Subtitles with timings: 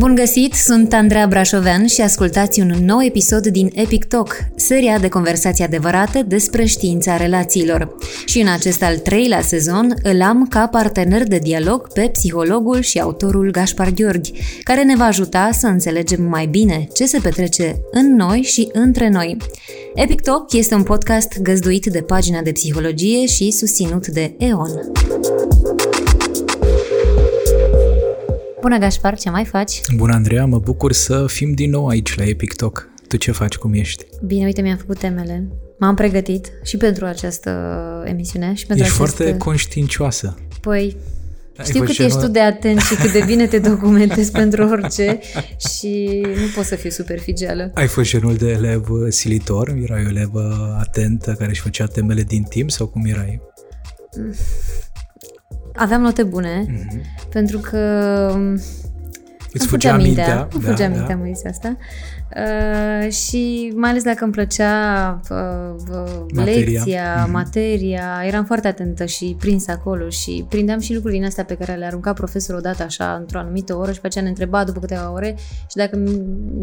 [0.00, 5.08] Bun găsit, sunt Andreea Brașovean și ascultați un nou episod din Epic Talk, seria de
[5.08, 7.96] conversații adevărate despre știința relațiilor.
[8.24, 12.98] Și în acest al treilea sezon îl am ca partener de dialog pe psihologul și
[12.98, 14.32] autorul Gaspar Gheorghi,
[14.62, 19.08] care ne va ajuta să înțelegem mai bine ce se petrece în noi și între
[19.08, 19.36] noi.
[19.94, 24.70] Epic Talk este un podcast găzduit de pagina de psihologie și susținut de EON.
[28.60, 29.80] Bună, Gașpar, ce mai faci?
[29.96, 32.88] Bună, Andreea, mă bucur să fim din nou aici la Epic Talk.
[33.08, 34.04] Tu ce faci, cum ești?
[34.24, 35.48] Bine, uite, mi-am făcut temele.
[35.78, 37.50] M-am pregătit și pentru această
[38.06, 39.14] emisiune și pentru Ești acest...
[39.16, 40.38] foarte conștiinciosă.
[40.60, 40.96] Păi,
[41.56, 45.20] Ai știu cât ești tu de atent și cât de bine te documentezi pentru orice
[45.72, 47.70] și nu pot să fiu superficială.
[47.74, 49.68] Ai fost genul de elev silitor?
[49.82, 53.40] Erai o elevă atentă care își făcea temele din timp sau cum erai?
[55.74, 57.28] Aveam note bune, mm-hmm.
[57.30, 57.78] pentru că
[59.52, 61.22] Îți fugea mintea, mintea îmi fugea da, mintea, da.
[61.22, 61.76] mă asta.
[62.36, 65.36] Uh, și mai ales dacă îmi plăcea uh,
[65.90, 66.70] uh, materia.
[66.70, 67.30] lecția, mm-hmm.
[67.30, 71.74] materia, eram foarte atentă și prins acolo și prindeam și lucruri din astea pe care
[71.74, 75.12] le arunca profesorul odată așa într-o anumită oră și pe aceea ne întreba după câteva
[75.12, 75.34] ore
[75.70, 75.98] și dacă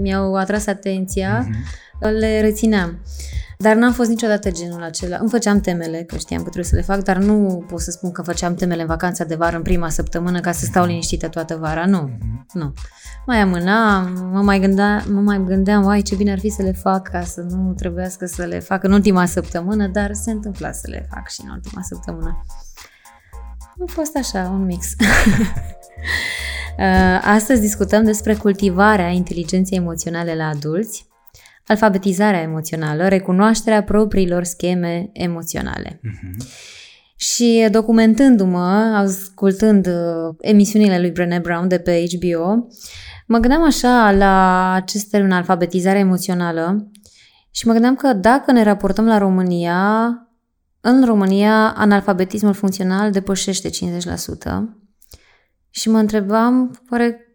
[0.02, 2.19] mi-au atras atenția, mm-hmm.
[2.19, 2.89] le rețineam.
[2.89, 5.17] Uh, dar n-am fost niciodată genul acela.
[5.19, 8.11] Îmi făceam temele, că știam că trebuie să le fac, dar nu pot să spun
[8.11, 11.55] că făceam temele în vacanța de vară în prima săptămână ca să stau liniștită toată
[11.55, 11.86] vara.
[11.86, 12.47] Nu, mhm.
[12.53, 12.73] nu.
[13.25, 16.72] Mai amânam, mă mai, gândea, mă mai gândeam, uai, ce bine ar fi să le
[16.72, 20.88] fac ca să nu trebuiască să le fac în ultima săptămână, dar se întâmpla să
[20.89, 22.45] le fac și în ultima săptămână.
[23.59, 24.88] A fost așa, un mix.
[26.77, 31.08] Uh, astăzi discutăm despre cultivarea inteligenței emoționale la adulți
[31.67, 35.99] alfabetizarea emoțională, recunoașterea propriilor scheme emoționale.
[36.03, 36.45] Uh-huh.
[37.15, 42.67] Și documentându-mă, ascultând uh, emisiunile lui Brené Brown de pe HBO,
[43.27, 46.92] mă gândeam așa la acest termen alfabetizare emoțională
[47.52, 50.11] și mă gândeam că dacă ne raportăm la România,
[50.81, 53.73] în România analfabetismul funcțional depășește 50%.
[55.69, 57.27] Și mă întrebam, oare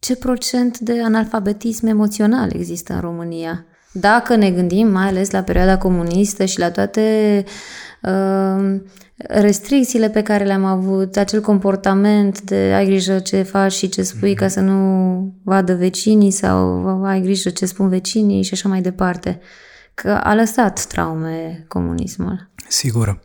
[0.00, 3.64] ce procent de analfabetism emoțional există în România.
[3.92, 7.44] Dacă ne gândim mai ales la perioada comunistă și la toate
[8.02, 8.80] uh,
[9.16, 14.34] restricțiile pe care le-am avut, acel comportament de ai grijă ce faci și ce spui
[14.34, 19.40] ca să nu vadă vecinii sau ai grijă ce spun vecinii și așa mai departe.
[19.94, 22.50] Că a lăsat traume comunismul.
[22.68, 23.20] Sigur.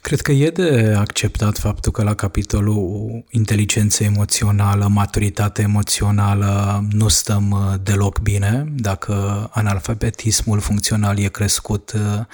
[0.00, 7.50] Cred că e de acceptat faptul că la capitolul inteligență emoțională, maturitate emoțională, nu stăm
[7.50, 8.64] uh, deloc bine.
[8.76, 12.24] Dacă analfabetismul funcțional e crescut, uh,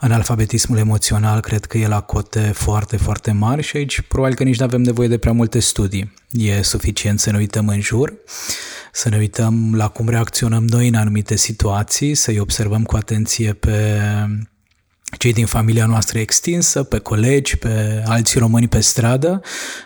[0.00, 4.58] analfabetismul emoțional cred că e la cote foarte, foarte mari și aici probabil că nici
[4.58, 6.12] nu avem nevoie de prea multe studii.
[6.30, 8.14] E suficient să ne uităm în jur,
[8.92, 14.00] să ne uităm la cum reacționăm noi în anumite situații, să-i observăm cu atenție pe
[15.16, 19.40] cei din familia noastră extinsă, pe colegi, pe alți români pe stradă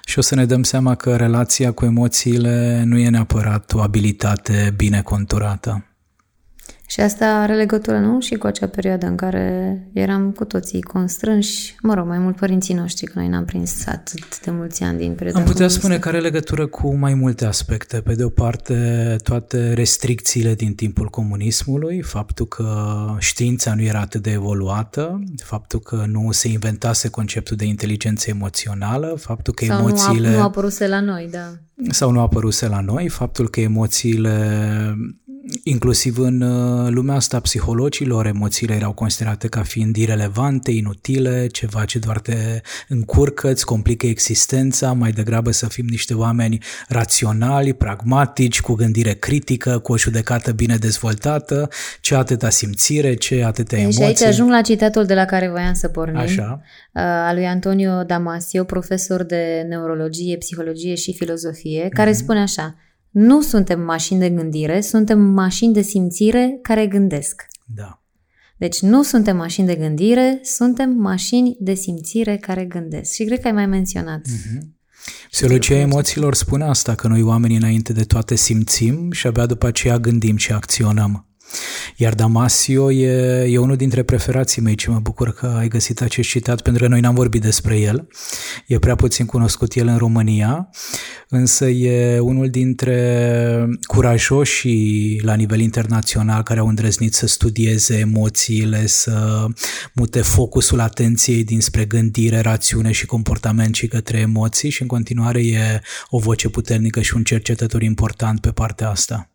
[0.05, 4.73] și o să ne dăm seama că relația cu emoțiile nu e neapărat o abilitate
[4.77, 5.90] bine conturată.
[6.91, 8.21] Și asta are legătură, nu?
[8.21, 12.75] Și cu acea perioadă în care eram cu toții constrânși, mă rog, mai mult părinții
[12.75, 15.79] noștri, că noi n-am prins atât de mulți ani din perioada Am putea comunistă.
[15.79, 18.01] spune că are legătură cu mai multe aspecte.
[18.01, 22.67] Pe de o parte, toate restricțiile din timpul comunismului, faptul că
[23.19, 29.15] știința nu era atât de evoluată, faptul că nu se inventase conceptul de inteligență emoțională,
[29.19, 30.29] faptul că Sau emoțiile...
[30.29, 31.53] nu, a, nu apăruse la noi, da.
[31.89, 34.35] Sau nu apăruse la noi, faptul că emoțiile
[35.65, 41.85] inclusiv în uh, lumea asta a psihologilor, emoțiile erau considerate ca fiind irelevante, inutile, ceva
[41.85, 46.59] ce doar te încurcă, îți complică existența, mai degrabă să fim niște oameni
[46.89, 51.69] raționali, pragmatici, cu gândire critică, cu o judecată bine dezvoltată,
[52.01, 54.01] ce atâta simțire, ce atâtea emoții.
[54.01, 56.61] Și aici ajung la citatul de la care voiam să pornim, Așa.
[56.93, 62.15] Uh, al lui Antonio Damasio, profesor de neurologie, psihologie și filozofie, care mm-hmm.
[62.15, 62.75] spune așa–
[63.11, 67.47] nu suntem mașini de gândire, suntem mașini de simțire care gândesc.
[67.75, 68.03] Da.
[68.57, 73.13] Deci nu suntem mașini de gândire, suntem mașini de simțire care gândesc.
[73.13, 74.21] Și cred că ai mai menționat.
[74.29, 74.79] Mm-hmm.
[75.31, 79.99] Psihologia emoțiilor spune asta, că noi oamenii înainte de toate simțim și abia după aceea
[79.99, 81.30] gândim și acționăm.
[81.97, 86.29] Iar Damasio e, e unul dintre preferații mei și mă bucur că ai găsit acest
[86.29, 88.09] citat pentru că noi n-am vorbit despre el.
[88.67, 90.69] E prea puțin cunoscut el în România,
[91.29, 99.47] însă e unul dintre curajoșii la nivel internațional care au îndrăznit să studieze emoțiile, să
[99.95, 105.81] mute focusul atenției dinspre gândire, rațiune și comportament și către emoții și în continuare e
[106.09, 109.31] o voce puternică și un cercetător important pe partea asta.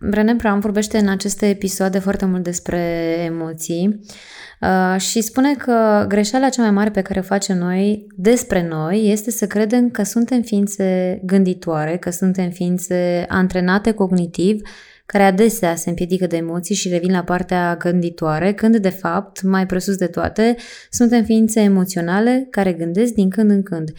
[0.00, 2.80] Brené Brown vorbește în aceste episoade foarte mult despre
[3.24, 4.00] emoții
[4.60, 9.10] uh, și spune că greșeala cea mai mare pe care o facem noi despre noi
[9.10, 14.60] este să credem că suntem ființe gânditoare, că suntem ființe antrenate cognitiv,
[15.06, 19.66] care adesea se împiedică de emoții și revin la partea gânditoare, când de fapt, mai
[19.66, 20.56] presus de toate,
[20.90, 23.92] suntem ființe emoționale care gândesc din când în când.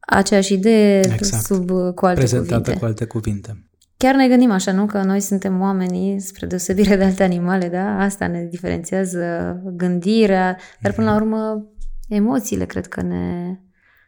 [0.00, 1.44] Aceeași idee exact.
[1.44, 2.78] sub cu alte Prezentată cuvinte.
[2.78, 3.64] cu alte cuvinte
[4.04, 4.86] chiar ne gândim așa, nu?
[4.86, 7.98] Că noi suntem oamenii, spre deosebire de alte animale, da?
[7.98, 11.66] Asta ne diferențiază gândirea, dar până la urmă
[12.08, 13.58] emoțiile cred că ne,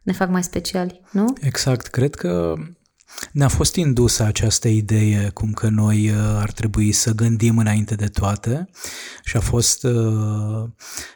[0.02, 1.24] ne fac mai speciali, nu?
[1.40, 1.86] Exact.
[1.86, 2.54] Cred că
[3.32, 8.06] ne-a fost indusă această idee cum că noi uh, ar trebui să gândim înainte de
[8.06, 8.68] toate
[9.24, 10.68] și a fost uh,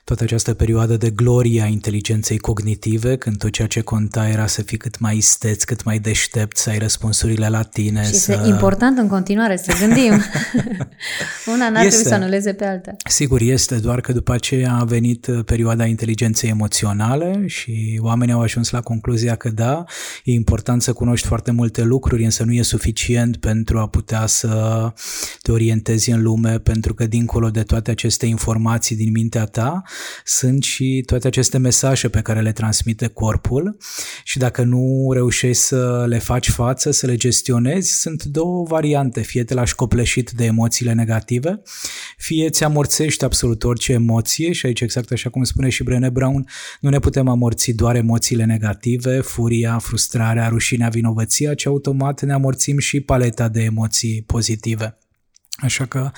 [0.04, 4.62] toată această perioadă de glorie a inteligenței cognitive, când tot ceea ce conta era să
[4.62, 8.02] fii cât mai isteț, cât mai deștept, să ai răspunsurile la tine.
[8.02, 8.32] Și să...
[8.32, 10.12] este important în continuare să gândim.
[11.54, 11.88] Una n-ar este.
[11.88, 12.96] trebui să anuleze pe alta.
[13.08, 18.40] Sigur este, doar că după aceea a venit uh, perioada inteligenței emoționale și oamenii au
[18.40, 19.84] ajuns la concluzia că da,
[20.24, 24.92] e important să cunoști foarte multe lucruri, însă nu e suficient pentru a putea să
[25.42, 29.82] te orientezi în lume, pentru că dincolo de toate aceste informații din mintea ta,
[30.24, 33.76] sunt și toate aceste mesaje pe care le transmite corpul.
[34.24, 39.44] Și dacă nu reușești să le faci față, să le gestionezi, sunt două variante, fie
[39.44, 41.62] te lași copleșit de emoțiile negative,
[42.16, 44.52] fie ți amorțești absolut orice emoție.
[44.52, 46.46] Și aici exact așa cum spune și Brené Brown,
[46.80, 52.78] nu ne putem amorți doar emoțiile negative, furia, frustrarea, rușinea, vinovăția, ci automat ne amorțim
[52.78, 54.98] și paleta de emoții pozitive.
[55.60, 56.10] Așa că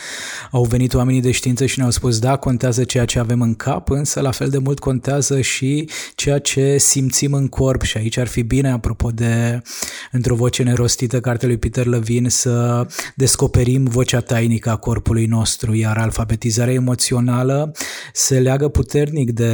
[0.50, 3.90] au venit oamenii de știință și ne-au spus, da, contează ceea ce avem în cap,
[3.90, 7.82] însă la fel de mult contează și ceea ce simțim în corp.
[7.82, 9.62] Și aici ar fi bine, apropo de,
[10.10, 15.98] într-o voce nerostită, cartea lui Peter Levine, să descoperim vocea tainică a corpului nostru, iar
[15.98, 17.72] alfabetizarea emoțională
[18.12, 19.52] se leagă puternic de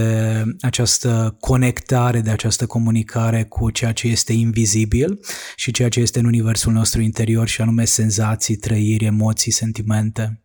[0.61, 5.21] această conectare, de această comunicare cu ceea ce este invizibil
[5.57, 10.41] și ceea ce este în universul nostru interior și anume senzații, trăiri, emoții, sentimente sentimente.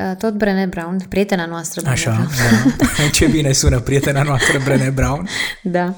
[0.00, 2.76] Uh, tot Brené Brown, prietena noastră Brené Așa, Brown.
[2.78, 3.08] da.
[3.18, 5.28] Ce bine sună prietena noastră Brené Brown.
[5.62, 5.94] Da.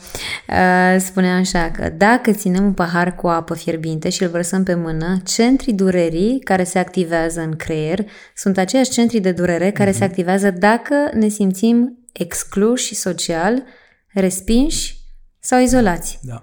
[0.49, 4.75] Uh, spunea așa că dacă ținem un pahar cu apă fierbinte și îl vărsăm pe
[4.75, 8.05] mână, centrii durerii care se activează în creier
[8.35, 9.99] sunt aceiași centri de durere care mm-hmm.
[9.99, 13.63] se activează dacă ne simțim excluși social,
[14.13, 14.97] respinși
[15.41, 16.19] sau izolați.
[16.23, 16.43] Da.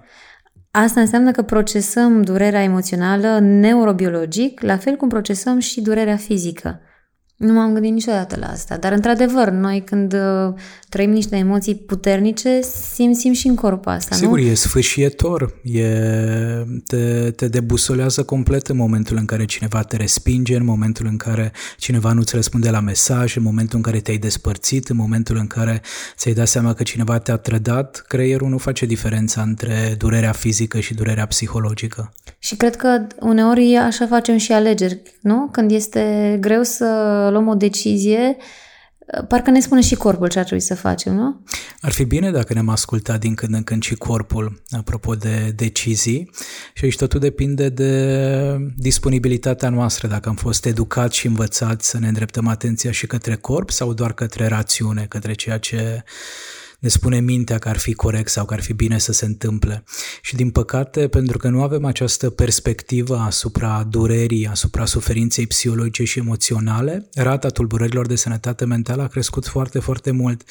[0.76, 6.80] Asta înseamnă că procesăm durerea emoțională neurobiologic, la fel cum procesăm și durerea fizică.
[7.36, 10.54] Nu m-am gândit niciodată la asta, dar într-adevăr, noi când uh,
[10.88, 12.60] trăim niște emoții puternice,
[12.92, 14.44] simțim și în corpul asta, Sigur, nu?
[14.44, 15.88] e sfâșietor, e,
[16.86, 21.52] te, te debusolează complet în momentul în care cineva te respinge, în momentul în care
[21.78, 25.82] cineva nu-ți răspunde la mesaj, în momentul în care te-ai despărțit, în momentul în care
[26.16, 30.94] ți-ai dat seama că cineva te-a trădat, creierul nu face diferența între durerea fizică și
[30.94, 32.12] durerea psihologică.
[32.38, 35.48] Și cred că uneori așa facem și alegeri, nu?
[35.52, 38.36] Când este greu să luăm o decizie,
[39.28, 41.44] parcă ne spune și corpul ce ar trebui să facem, nu?
[41.80, 46.30] Ar fi bine dacă ne-am ascultat din când în când și corpul, apropo de decizii,
[46.74, 52.08] și aici totul depinde de disponibilitatea noastră, dacă am fost educați și învățați să ne
[52.08, 56.04] îndreptăm atenția și către corp sau doar către rațiune, către ceea ce
[56.84, 59.84] ne spune mintea că ar fi corect sau că ar fi bine să se întâmple.
[60.22, 66.18] Și din păcate, pentru că nu avem această perspectivă asupra durerii, asupra suferinței psihologice și
[66.18, 70.42] emoționale, rata tulburărilor de sănătate mentală a crescut foarte, foarte mult.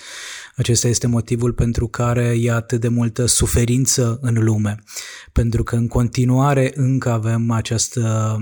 [0.55, 4.83] Acesta este motivul pentru care e atât de multă suferință în lume,
[5.31, 8.41] pentru că în continuare încă avem această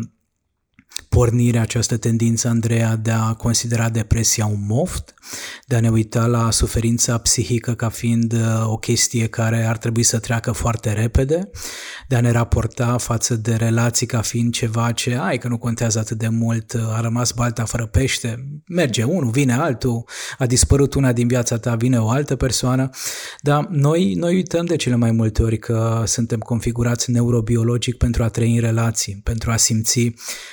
[1.15, 5.13] pornire această tendință, Andreea, de a considera depresia un moft,
[5.65, 10.03] de a ne uita la suferința psihică ca fiind uh, o chestie care ar trebui
[10.03, 11.49] să treacă foarte repede,
[12.07, 15.99] de a ne raporta față de relații ca fiind ceva ce, ai că nu contează
[15.99, 20.03] atât de mult, uh, a rămas balta fără pește, merge unul, vine altul,
[20.37, 22.89] a dispărut una din viața ta, vine o altă persoană,
[23.41, 28.27] dar noi, noi uităm de cele mai multe ori că suntem configurați neurobiologic pentru a
[28.29, 30.11] trăi în relații, pentru a simți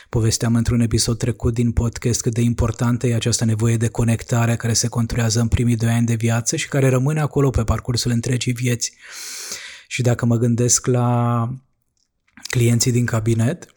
[0.09, 4.57] povestea povesteam într-un episod trecut din podcast cât de importantă e această nevoie de conectare
[4.57, 8.11] care se conturează în primii doi ani de viață și care rămâne acolo pe parcursul
[8.11, 8.93] întregii vieți.
[9.87, 11.49] Și dacă mă gândesc la
[12.51, 13.73] clienții din cabinet,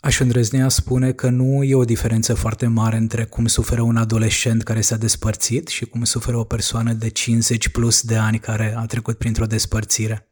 [0.00, 4.62] aș îndrăznea spune că nu e o diferență foarte mare între cum suferă un adolescent
[4.62, 8.86] care s-a despărțit și cum suferă o persoană de 50 plus de ani care a
[8.86, 10.28] trecut printr-o despărțire.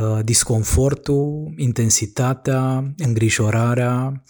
[0.00, 4.22] Uh, disconfortul, intensitatea, îngrijorarea,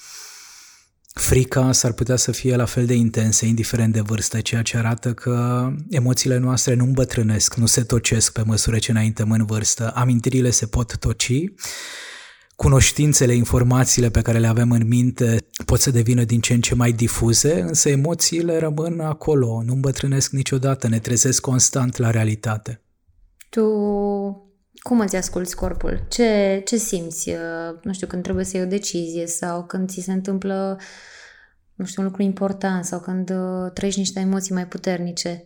[1.12, 5.14] frica s-ar putea să fie la fel de intense, indiferent de vârstă, ceea ce arată
[5.14, 9.92] că emoțiile noastre nu îmbătrânesc, nu se tocesc pe măsură ce înaintăm în vârstă.
[9.94, 11.44] Amintirile se pot toci,
[12.56, 16.74] cunoștințele, informațiile pe care le avem în minte pot să devină din ce în ce
[16.74, 22.82] mai difuze, însă emoțiile rămân acolo, nu îmbătrânesc niciodată, ne trezesc constant la realitate.
[23.48, 23.62] Tu
[24.78, 26.00] cum îți asculți corpul?
[26.08, 30.00] Ce, ce simți, uh, nu știu, când trebuie să iei o decizie sau când ți
[30.00, 30.80] se întâmplă,
[31.74, 35.44] nu știu, un lucru important sau când uh, trăiești niște emoții mai puternice?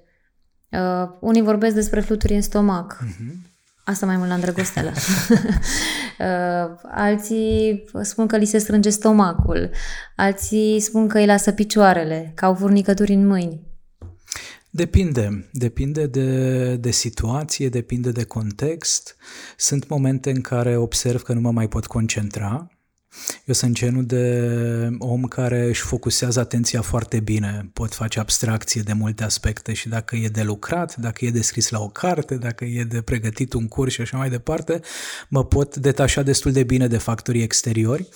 [0.70, 3.04] Uh, unii vorbesc despre fluturi în stomac.
[3.04, 3.50] Uh-huh.
[3.84, 4.90] Asta mai mult la îndrăgosteală.
[6.18, 9.70] uh, alții spun că li se strânge stomacul.
[10.16, 13.71] Alții spun că îi lasă picioarele, că au furnicături în mâini.
[14.74, 19.16] Depinde, depinde de, de situație, depinde de context.
[19.56, 22.71] Sunt momente în care observ că nu mă mai pot concentra
[23.44, 24.48] eu sunt genul de
[24.98, 30.16] om care își focusează atenția foarte bine, pot face abstracție de multe aspecte și dacă
[30.16, 33.68] e de lucrat, dacă e de scris la o carte, dacă e de pregătit un
[33.68, 34.80] curs și așa mai departe,
[35.28, 38.08] mă pot detașa destul de bine de factorii exteriori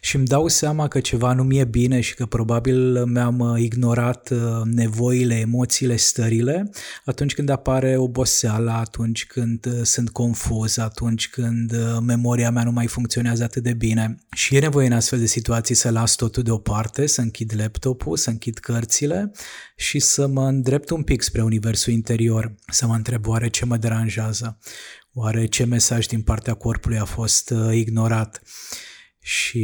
[0.00, 4.38] și îmi dau seama că ceva nu mi-e bine și că probabil mi-am ignorat uh,
[4.64, 6.70] nevoile, emoțiile, stările
[7.04, 12.70] atunci când apare oboseala, atunci când uh, sunt confuz, atunci când uh, memoria mea nu
[12.70, 16.42] mai funcționează atât de bine și e nevoie în astfel de situații să las totul
[16.42, 19.30] deoparte, să închid laptopul, să închid cărțile
[19.76, 23.76] și să mă îndrept un pic spre universul interior, să mă întreb oare ce mă
[23.76, 24.58] deranjează,
[25.12, 28.42] oare ce mesaj din partea corpului a fost uh, ignorat.
[29.20, 29.62] Și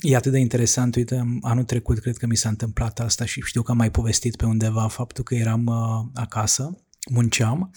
[0.00, 3.62] e atât de interesant, uite, anul trecut cred că mi s-a întâmplat asta și știu
[3.62, 7.74] că am mai povestit pe undeva faptul că eram uh, acasă, munceam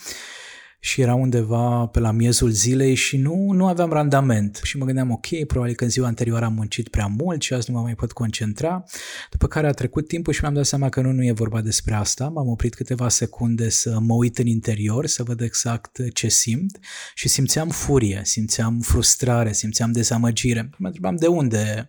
[0.80, 4.60] și era undeva pe la miezul zilei și nu, nu aveam randament.
[4.64, 7.72] Și mă gândeam, ok, probabil că în ziua anterioară am muncit prea mult și azi
[7.72, 8.84] nu mă mai pot concentra.
[9.32, 11.94] După care a trecut timpul și mi-am dat seama că nu, nu e vorba despre
[11.94, 12.28] asta.
[12.28, 16.80] M-am oprit câteva secunde să mă uit în interior, să văd exact ce simt
[17.14, 20.70] și simțeam furie, simțeam frustrare, simțeam dezamăgire.
[20.78, 21.88] Mă întrebam de unde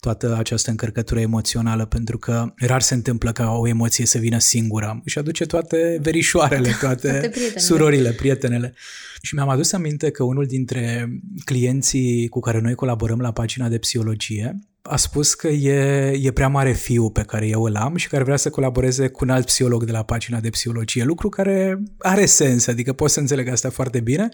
[0.00, 5.02] toată această încărcătură emoțională, pentru că rar se întâmplă ca o emoție să vină singură.
[5.04, 8.74] Și aduce toate verișoarele, toate, toate surorile, prietenele.
[9.22, 11.08] Și mi-am adus aminte că unul dintre
[11.44, 16.48] clienții cu care noi colaborăm la pagina de psihologie a spus că e, e prea
[16.48, 19.44] mare fiu pe care eu îl am și care vrea să colaboreze cu un alt
[19.44, 23.70] psiholog de la pagina de psihologie, lucru care are sens, adică pot să înțeleg asta
[23.70, 24.28] foarte bine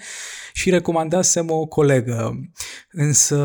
[0.52, 2.40] și recomandasem o colegă.
[2.90, 3.36] Însă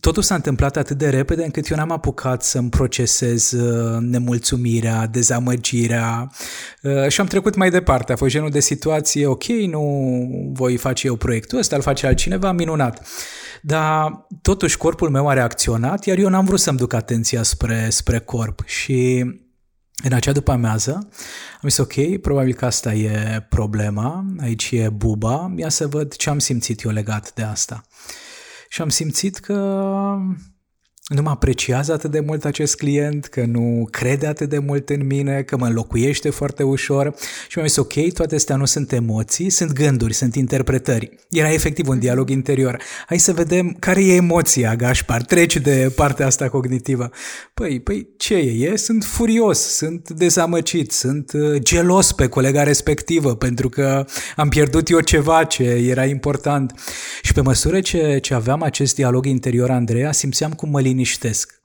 [0.00, 6.30] totul s-a întâmplat atât de repede încât eu n-am apucat să-mi procesez uh, nemulțumirea, dezamăgirea
[6.82, 8.12] uh, și am trecut mai departe.
[8.12, 12.52] A fost genul de situație, ok, nu voi face eu proiectul ăsta, îl face altcineva,
[12.52, 13.06] minunat.
[13.62, 18.18] Dar totuși corpul meu a reacționat, iar eu n-am vrut să-mi duc atenția spre, spre
[18.18, 19.24] corp și
[20.04, 21.08] în acea după amiază
[21.62, 26.30] am zis, ok, probabil că asta e problema, aici e buba, ia să văd ce
[26.30, 27.84] am simțit eu legat de asta
[28.74, 30.18] și am simțit că
[31.08, 35.06] nu mă apreciază atât de mult acest client, că nu crede atât de mult în
[35.06, 37.14] mine, că mă înlocuiește foarte ușor
[37.48, 41.10] și mi-am zis, ok, toate astea nu sunt emoții, sunt gânduri, sunt interpretări.
[41.30, 42.82] Era efectiv un dialog interior.
[43.06, 47.10] Hai să vedem care e emoția, Gașpar, treci de partea asta cognitivă.
[47.54, 48.68] Păi, păi ce e?
[48.70, 48.76] e?
[48.76, 54.06] Sunt furios, sunt dezamăcit, sunt uh, gelos pe colega respectivă pentru că
[54.36, 56.74] am pierdut eu ceva ce era important.
[57.22, 61.63] Și pe măsură ce, ce aveam acest dialog interior, Andreea, simțeam cum mă liniștesc.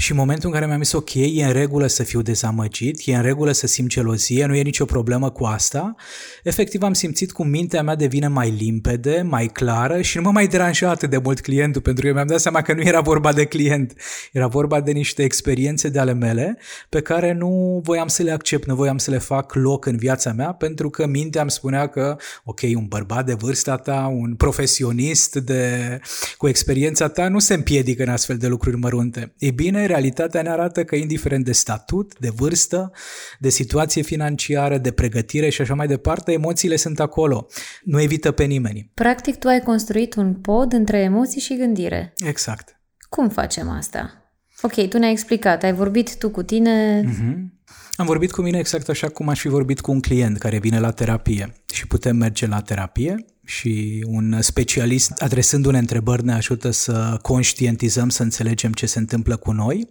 [0.00, 3.16] Și în momentul în care mi-am zis, ok, e în regulă să fiu dezamăgit, e
[3.16, 5.94] în regulă să simt gelozie, nu e nicio problemă cu asta,
[6.42, 10.46] efectiv am simțit cum mintea mea devine mai limpede, mai clară și nu mă mai
[10.46, 13.44] deranja atât de mult clientul, pentru că mi-am dat seama că nu era vorba de
[13.44, 13.94] client,
[14.32, 18.66] era vorba de niște experiențe de ale mele pe care nu voiam să le accept,
[18.66, 22.16] nu voiam să le fac loc în viața mea, pentru că mintea îmi spunea că,
[22.44, 26.00] ok, un bărbat de vârsta ta, un profesionist de,
[26.36, 29.32] cu experiența ta nu se împiedică în astfel de lucruri mărunte.
[29.38, 32.92] E bine, realitatea ne arată că indiferent de statut, de vârstă,
[33.38, 37.46] de situație financiară, de pregătire și așa mai departe, emoțiile sunt acolo.
[37.82, 38.90] Nu evită pe nimeni.
[38.94, 42.12] Practic, tu ai construit un pod între emoții și gândire.
[42.16, 42.80] Exact.
[43.08, 44.32] Cum facem asta?
[44.62, 47.02] Ok, tu ne-ai explicat, ai vorbit tu cu tine.
[47.02, 47.57] Mm-hmm.
[47.98, 50.80] Am vorbit cu mine exact așa cum aș fi vorbit cu un client care vine
[50.80, 57.18] la terapie și putem merge la terapie și un specialist adresându-ne întrebări ne ajută să
[57.22, 59.88] conștientizăm, să înțelegem ce se întâmplă cu noi.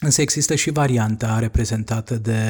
[0.00, 2.40] Însă există și varianta reprezentată de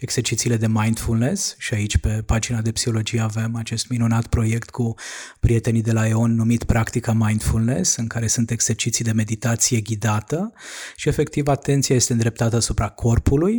[0.00, 4.94] exercițiile de mindfulness și aici pe pagina de psihologie avem acest minunat proiect cu
[5.40, 10.52] prietenii de la EON numit Practica Mindfulness, în care sunt exerciții de meditație ghidată
[10.96, 13.58] și efectiv atenția este îndreptată asupra corpului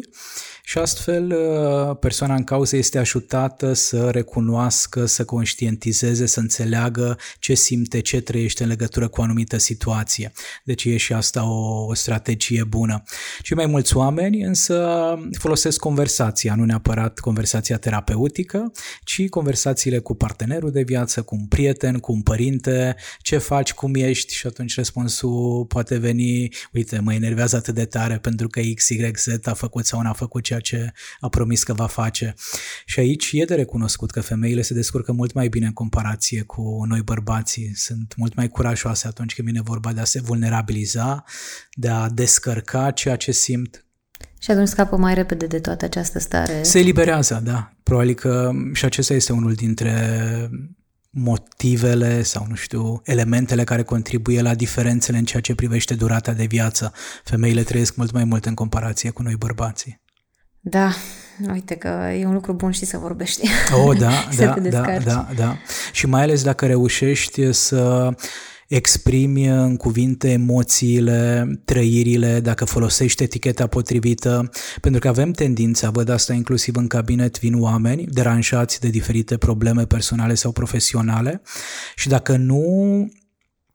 [0.63, 7.54] și astfel uh, persoana în cauză este ajutată să recunoască, să conștientizeze, să înțeleagă ce
[7.54, 10.32] simte, ce trăiește în legătură cu o anumită situație.
[10.63, 13.04] Deci e și asta o, o strategie bună.
[13.42, 14.98] Și mai mulți oameni însă
[15.38, 18.72] folosesc conversația, nu neapărat conversația terapeutică,
[19.04, 23.96] ci conversațiile cu partenerul de viață, cu un prieten, cu un părinte, ce faci, cum
[23.96, 28.89] ești și atunci răspunsul poate veni, uite, mă enervează atât de tare pentru că X,
[28.89, 32.34] Y, Z a făcut sau n-a făcut ceea ce a promis că va face.
[32.86, 36.84] Și aici e de recunoscut că femeile se descurcă mult mai bine în comparație cu
[36.88, 37.72] noi bărbații.
[37.75, 41.24] Sunt mult mai curajoase atunci când vine vorba de a se vulnerabiliza,
[41.74, 43.84] de a descărca ceea ce simt.
[44.39, 46.63] Și atunci scapă mai repede de toată această stare.
[46.63, 47.74] Se eliberează, da.
[47.84, 50.50] Probabil că și acesta este unul dintre
[51.10, 56.46] motivele sau, nu știu, elementele care contribuie la diferențele în ceea ce privește durata de
[56.46, 56.94] viață.
[57.24, 60.01] Femeile trăiesc mult mai mult în comparație cu noi bărbații.
[60.60, 60.94] Da,
[61.51, 61.88] uite că
[62.20, 63.48] e un lucru bun și să vorbești.
[63.74, 65.58] Oh, da, da, da, da, da.
[65.92, 68.13] Și mai ales dacă reușești să
[68.70, 74.50] exprimi în cuvinte emoțiile, trăirile, dacă folosești eticheta potrivită,
[74.82, 79.86] pentru că avem tendința, văd asta inclusiv în cabinet, vin oameni deranjați de diferite probleme
[79.86, 81.42] personale sau profesionale
[81.96, 82.63] și dacă nu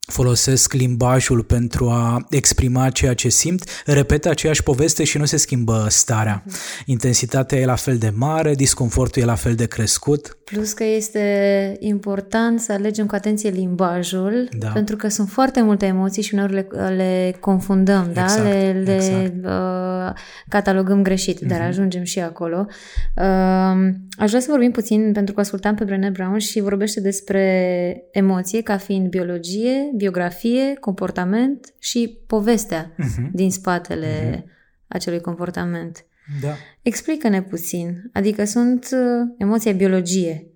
[0.05, 5.85] folosesc limbajul pentru a exprima ceea ce simt, repetă aceeași poveste și nu se schimbă
[5.89, 6.43] starea.
[6.45, 6.55] Mhm.
[6.85, 10.37] Intensitatea e la fel de mare, disconfortul e la fel de crescut.
[10.43, 14.67] Plus că este important să alegem cu atenție limbajul, da.
[14.67, 18.23] pentru că sunt foarte multe emoții și uneori le, le confundăm, da?
[18.23, 18.49] exact, da?
[18.49, 19.45] le, le exact.
[19.45, 20.19] Uh,
[20.49, 21.67] catalogăm greșit, dar uh-huh.
[21.67, 22.67] ajungem și acolo.
[23.15, 28.03] Uh, aș vrea să vorbim puțin, pentru că ascultam pe Brené Brown și vorbește despre
[28.11, 33.31] emoție ca fiind biologie, biografie, comportament și povestea uh-huh.
[33.31, 34.43] din spatele uh-huh.
[34.87, 36.05] acelui comportament.
[36.41, 36.53] Da.
[36.81, 38.09] Explică-ne puțin.
[38.13, 40.47] Adică sunt uh, emoția biologie.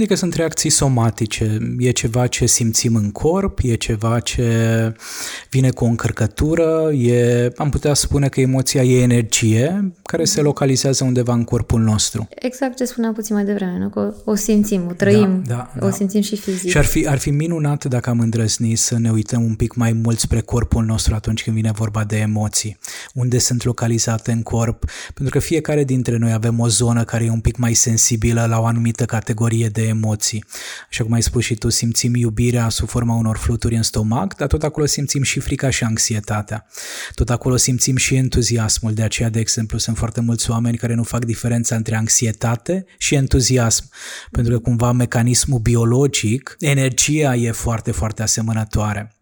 [0.00, 4.44] Adică sunt reacții somatice, e ceva ce simțim în corp, e ceva ce
[5.50, 11.04] vine cu o încărcătură, e, am putea spune că emoția e energie care se localizează
[11.04, 12.28] undeva în corpul nostru.
[12.34, 13.88] Exact ce spuneam puțin mai devreme, nu?
[13.88, 15.94] că o simțim, o trăim, da, da, o da.
[15.94, 16.70] simțim și fizic.
[16.70, 19.92] Și ar fi, ar fi minunat dacă am îndrăznit să ne uităm un pic mai
[19.92, 22.78] mult spre corpul nostru atunci când vine vorba de emoții,
[23.14, 27.30] unde sunt localizate în corp, pentru că fiecare dintre noi avem o zonă care e
[27.30, 30.44] un pic mai sensibilă la o anumită categorie categorie de emoții.
[30.90, 34.48] Așa cum ai spus și tu, simțim iubirea sub forma unor fluturi în stomac, dar
[34.48, 36.66] tot acolo simțim și frica și anxietatea.
[37.14, 38.92] Tot acolo simțim și entuziasmul.
[38.94, 43.14] De aceea, de exemplu, sunt foarte mulți oameni care nu fac diferența între anxietate și
[43.14, 43.90] entuziasm.
[44.30, 49.19] Pentru că cumva mecanismul biologic, energia e foarte, foarte asemănătoare.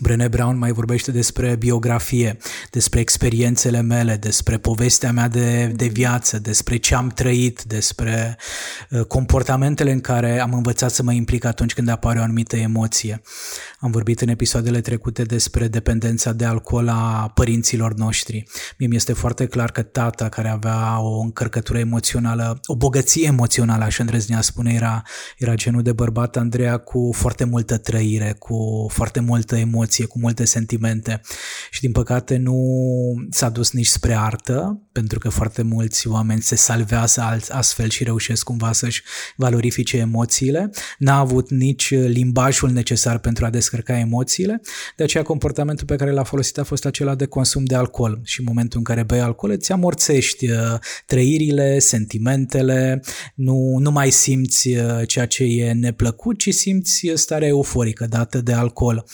[0.00, 2.36] Brené Brown mai vorbește despre biografie,
[2.70, 8.36] despre experiențele mele, despre povestea mea de, de viață, despre ce am trăit, despre
[8.90, 13.22] uh, comportamentele în care am învățat să mă implic atunci când apare o anumită emoție.
[13.80, 18.44] Am vorbit în episoadele trecute despre dependența de alcool a părinților noștri.
[18.78, 23.84] Mie mi este foarte clar că tata care avea o încărcătură emoțională, o bogăție emoțională,
[23.84, 25.02] așa îndrăznea spune, era,
[25.38, 30.18] era genul de bărbat Andreea cu foarte multă trăire, cu foarte multă emoție emoție, cu
[30.18, 31.20] multe sentimente.
[31.70, 32.56] Și din păcate nu
[33.30, 38.44] s-a dus nici spre artă, pentru că foarte mulți oameni se salvează astfel și reușesc
[38.44, 39.02] cumva să-și
[39.36, 40.70] valorifice emoțiile.
[40.98, 44.60] N-a avut nici limbajul necesar pentru a descărca emoțiile,
[44.96, 48.40] de aceea comportamentul pe care l-a folosit a fost acela de consum de alcool și
[48.40, 50.58] în momentul în care bei alcool îți amorțești uh,
[51.06, 53.02] trăirile, sentimentele,
[53.34, 58.52] nu, nu mai simți uh, ceea ce e neplăcut, ci simți starea euforică dată de
[58.52, 59.04] alcool.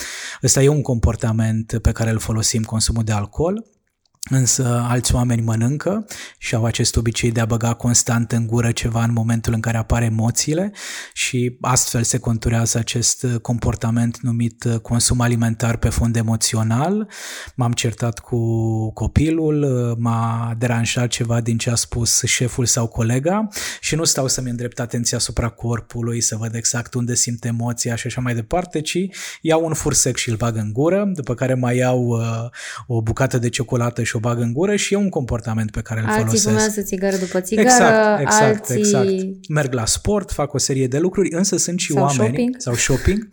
[0.43, 3.65] Ăsta e un comportament pe care îl folosim, consumul de alcool,
[4.33, 6.07] Însă alți oameni mănâncă
[6.39, 9.77] și au acest obicei de a băga constant în gură ceva în momentul în care
[9.77, 10.73] apare emoțiile
[11.13, 17.09] și astfel se conturează acest comportament numit consum alimentar pe fond emoțional.
[17.55, 18.39] M-am certat cu
[18.93, 19.65] copilul,
[19.99, 23.49] m-a deranjat ceva din ce a spus șeful sau colega
[23.81, 28.07] și nu stau să-mi îndrept atenția asupra corpului, să văd exact unde simt emoția și
[28.07, 28.99] așa mai departe, ci
[29.41, 32.49] iau un fursec și îl bag în gură, după care mai iau uh,
[32.87, 36.01] o bucată de ciocolată și o bag în gură și e un comportament pe care
[36.01, 36.47] îl alții folosesc.
[36.47, 38.77] Alții fumează țigară după țigară, exact, exact, alții...
[38.77, 39.49] exact.
[39.49, 42.27] Merg la sport, fac o serie de lucruri, însă sunt și sau oameni...
[42.27, 42.55] Shopping.
[42.59, 43.29] Sau shopping.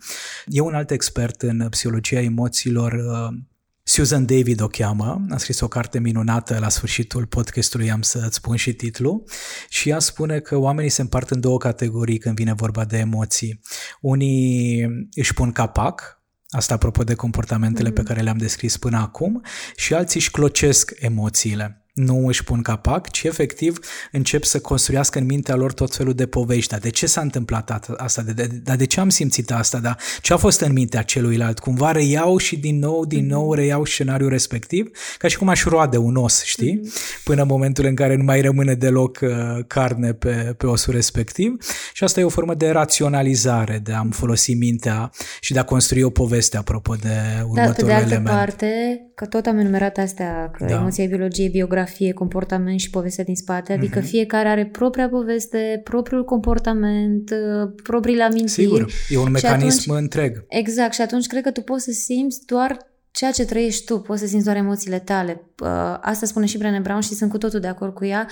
[0.46, 3.38] E un alt expert în psihologia emoțiilor, uh,
[3.82, 8.56] Susan David o cheamă, a scris o carte minunată la sfârșitul podcastului, am să-ți spun
[8.56, 9.22] și titlul,
[9.68, 13.60] și ea spune că oamenii se împart în două categorii când vine vorba de emoții.
[14.00, 16.17] Unii își pun capac,
[16.50, 17.94] Asta apropo de comportamentele mm.
[17.94, 19.42] pe care le-am descris până acum
[19.76, 23.78] și alții își clocesc emoțiile nu își pun capac, ci efectiv
[24.12, 26.70] încep să construiască în mintea lor tot felul de povești.
[26.70, 28.22] Dar de ce s-a întâmplat asta?
[28.22, 29.78] De, de, dar de ce am simțit asta?
[29.78, 31.58] Dar ce a fost în mintea celuilalt?
[31.58, 33.28] Cumva reiau și din nou, din mm-hmm.
[33.28, 36.80] nou reiau scenariul respectiv, ca și cum aș roade un os, știi?
[36.80, 37.22] Mm-hmm.
[37.24, 39.30] Până în momentul în care nu mai rămâne deloc uh,
[39.66, 41.56] carne pe, pe osul respectiv.
[41.92, 46.02] Și asta e o formă de raționalizare, de a-mi folosi mintea și de a construi
[46.02, 47.08] o poveste apropo de
[47.40, 48.36] următorul Dar, pe de altă element.
[48.36, 50.74] parte, că tot am enumerat astea, că da.
[50.74, 54.04] emoția, biologie, biografie, fie comportament și povestea din spate, adică uh-huh.
[54.04, 58.50] fiecare are propria poveste, propriul comportament, uh, propriile amintiri.
[58.50, 60.44] Sigur, e un mecanism atunci, întreg.
[60.48, 62.76] Exact, și atunci cred că tu poți să simți doar
[63.10, 65.42] ceea ce trăiești tu, poți să simți doar emoțiile tale.
[65.62, 65.68] Uh,
[66.00, 68.28] asta spune și Brené Brown și sunt cu totul de acord cu ea.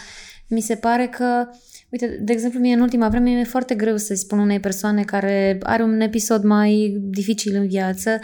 [0.48, 1.48] Mi se pare că
[1.88, 5.58] Uite, de exemplu, mie în ultima vreme mi-e foarte greu să-i spun unei persoane care
[5.62, 8.18] are un episod mai dificil în viață,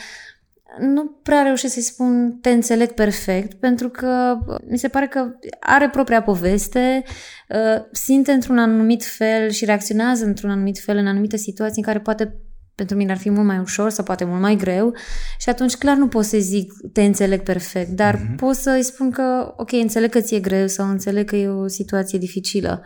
[0.79, 5.31] nu prea reușesc să-i spun te înțeleg perfect, pentru că mi se pare că
[5.61, 7.03] are propria poveste,
[7.49, 12.01] uh, simte într-un anumit fel și reacționează într-un anumit fel în anumite situații în care
[12.01, 12.37] poate
[12.75, 14.95] pentru mine ar fi mult mai ușor sau poate mult mai greu
[15.39, 18.37] și atunci clar nu pot să zic te înțeleg perfect, dar mm-hmm.
[18.37, 22.19] pot să-i spun că ok, înțeleg că ți-e greu sau înțeleg că e o situație
[22.19, 22.85] dificilă.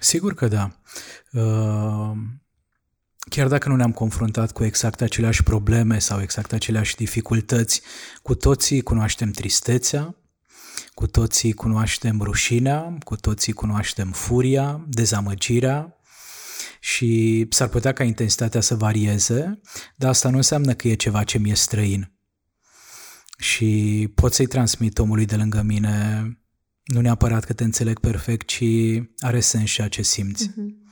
[0.00, 0.70] Sigur că da.
[1.32, 2.12] Uh
[3.28, 7.82] chiar dacă nu ne-am confruntat cu exact aceleași probleme sau exact aceleași dificultăți,
[8.22, 10.16] cu toții cunoaștem tristețea,
[10.94, 15.96] cu toții cunoaștem rușinea, cu toții cunoaștem furia, dezamăgirea
[16.80, 19.60] și s-ar putea ca intensitatea să varieze,
[19.96, 22.12] dar asta nu înseamnă că e ceva ce mi-e străin.
[23.38, 26.24] Și pot să-i transmit omului de lângă mine
[26.84, 28.64] nu neapărat că te înțeleg perfect, ci
[29.18, 30.50] are sens și ce simți.
[30.50, 30.82] Uh-huh.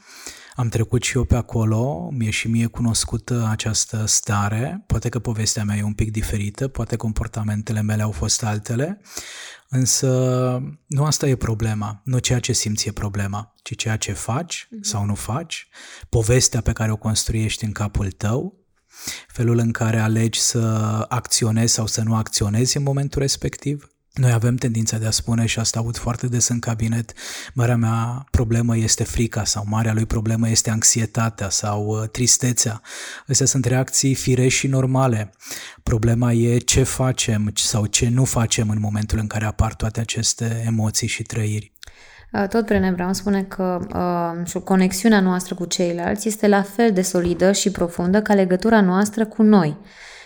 [0.60, 5.64] Am trecut și eu pe acolo, mi-e și mie cunoscută această stare, poate că povestea
[5.64, 9.00] mea e un pic diferită, poate comportamentele mele au fost altele,
[9.68, 10.08] însă
[10.86, 14.80] nu asta e problema, nu ceea ce simți e problema, ci ceea ce faci mm-hmm.
[14.80, 15.68] sau nu faci,
[16.08, 18.66] povestea pe care o construiești în capul tău,
[19.28, 20.58] felul în care alegi să
[21.08, 23.90] acționezi sau să nu acționezi în momentul respectiv.
[24.14, 27.12] Noi avem tendința de a spune, și asta aud foarte des în cabinet,
[27.54, 32.80] marea mea problemă este frica sau marea lui problemă este anxietatea sau uh, tristețea.
[33.28, 35.32] Astea sunt reacții firești și normale.
[35.82, 40.62] Problema e ce facem sau ce nu facem în momentul în care apar toate aceste
[40.66, 41.72] emoții și trăiri.
[42.32, 43.80] Uh, tot Brené Brown spune că
[44.54, 49.26] uh, conexiunea noastră cu ceilalți este la fel de solidă și profundă ca legătura noastră
[49.26, 49.76] cu noi.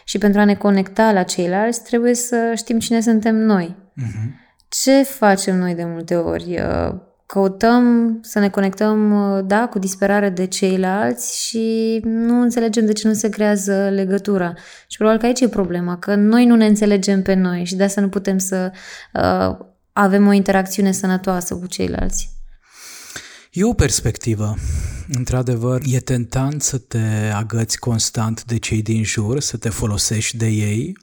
[0.04, 3.76] Și pentru a ne conecta la ceilalți, trebuie să știm cine suntem noi.
[3.76, 4.42] Uh-huh.
[4.68, 6.60] Ce facem noi de multe ori?
[6.60, 6.94] Uh,
[7.26, 13.08] căutăm să ne conectăm, uh, da, cu disperare de ceilalți și nu înțelegem de ce
[13.08, 14.54] nu se creează legătura.
[14.86, 17.84] Și probabil că aici e problema, că noi nu ne înțelegem pe noi și de
[17.84, 18.72] asta nu putem să
[19.12, 19.56] uh,
[19.92, 22.33] avem o interacțiune sănătoasă cu ceilalți.
[23.56, 24.54] E o perspectivă.
[25.08, 30.46] Într-adevăr, e tentant să te agăți constant de cei din jur, să te folosești de
[30.46, 30.98] ei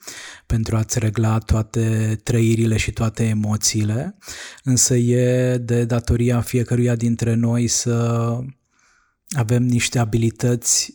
[0.45, 4.17] pentru a-ți regla toate trăirile și toate emoțiile,
[4.63, 8.37] însă e de datoria fiecăruia dintre noi să
[9.29, 10.93] avem niște abilități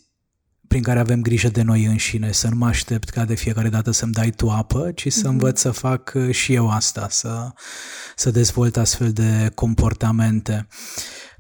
[0.69, 3.91] prin care avem grijă de noi înșine, să nu mă aștept ca de fiecare dată
[3.91, 5.31] să-mi dai tu apă, ci să mm-hmm.
[5.31, 7.53] învăț să fac și eu asta, să,
[8.17, 10.67] să dezvolt astfel de comportamente.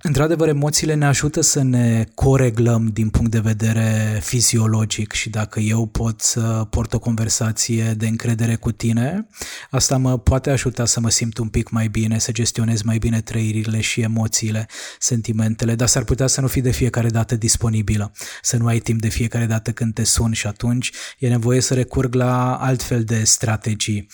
[0.07, 5.87] Într-adevăr, emoțiile ne ajută să ne coreglăm din punct de vedere fiziologic și dacă eu
[5.87, 9.27] pot să port o conversație de încredere cu tine,
[9.71, 13.21] asta mă poate ajuta să mă simt un pic mai bine, să gestionez mai bine
[13.21, 18.57] trăirile și emoțiile, sentimentele, dar s-ar putea să nu fii de fiecare dată disponibilă, să
[18.57, 22.14] nu ai timp de fiecare dată când te sun și atunci e nevoie să recurg
[22.14, 24.09] la altfel de strategii.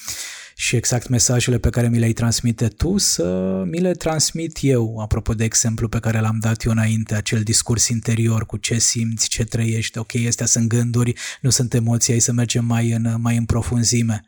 [0.63, 3.25] Și exact mesajele pe care mi le-ai transmite tu să
[3.67, 7.89] mi le transmit eu, apropo de exemplu pe care l-am dat eu înainte, acel discurs
[7.89, 12.33] interior cu ce simți, ce trăiești, ok, astea sunt gânduri, nu sunt emoții, hai să
[12.33, 14.25] mergem mai în, mai în profunzime.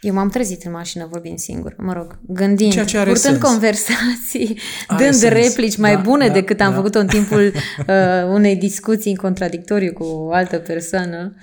[0.00, 3.50] Eu m-am trezit în mașină vorbind singur, mă rog, gândind, Ceea ce are purtând sens.
[3.50, 5.32] conversații, Are dând sens.
[5.32, 6.76] replici mai Da, bune da, decât am da.
[6.76, 11.34] făcut-o în timpul uh, unei discuții în contradictoriu cu o altă persoană.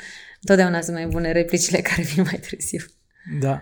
[0.43, 2.79] Totdeauna sunt mai bune replicile care vin mai târziu.
[3.39, 3.61] Da.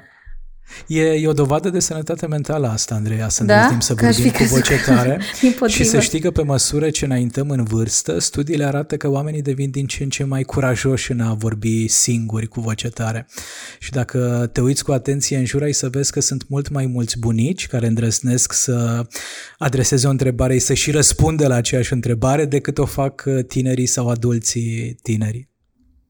[0.88, 3.62] E, e o dovadă de sănătate mentală asta, Andreea, să Da?
[3.62, 5.84] ne timp să Că aș vorbim fi cu crezut voce că- tare Dimpotrivă.
[5.84, 9.70] și să știi că pe măsură ce înaintăm în vârstă, studiile arată că oamenii devin
[9.70, 13.28] din ce în ce mai curajoși în a vorbi singuri cu voce tare.
[13.80, 16.86] Și dacă te uiți cu atenție în jur, ai să vezi că sunt mult mai
[16.86, 19.06] mulți bunici care îndrăznesc să
[19.58, 23.86] adreseze o întrebare și să și răspundă la aceeași întrebare decât o fac uh, tinerii
[23.86, 25.49] sau adulții tinerii.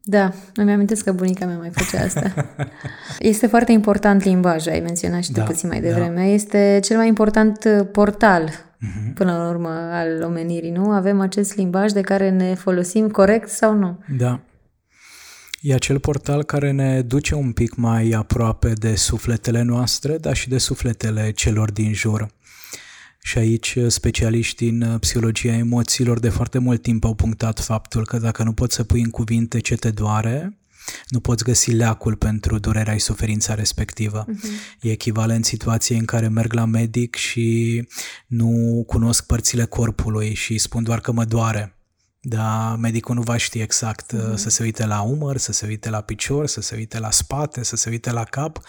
[0.10, 2.34] Da, îmi amintesc că bunica mea mai făcea asta.
[3.20, 5.88] Este foarte important limbajul, ai menționat și tu Da, puțin mai da.
[5.88, 6.24] devreme.
[6.26, 8.50] Este cel mai important uh, portal,
[8.82, 9.14] Mhm.
[9.14, 10.92] până la urmă, al omenirii, nu?
[10.92, 14.00] Avem acest limbaj de care ne folosim corect sau nu?
[14.18, 14.40] Da.
[15.62, 20.50] E acel portal care ne duce un pic mai aproape de sufletele noastre, dar și
[20.50, 22.28] de sufletele celor din jur.
[23.30, 28.44] Și aici specialiștii în psihologia emoțiilor de foarte mult timp au punctat faptul că dacă
[28.44, 30.60] nu poți să pui în cuvinte ce te doare,
[31.08, 34.26] nu poți găsi leacul pentru durerea și suferința respectivă.
[34.26, 34.82] Uh-huh.
[34.82, 37.88] E echivalent situației în care merg la medic și
[38.28, 41.78] nu cunosc părțile corpului și spun doar că mă doare.
[42.22, 45.90] Dar medicul nu va ști exact uh, să se uite la umăr, să se uite
[45.90, 48.62] la picior, să se uite la spate, să se uite la cap.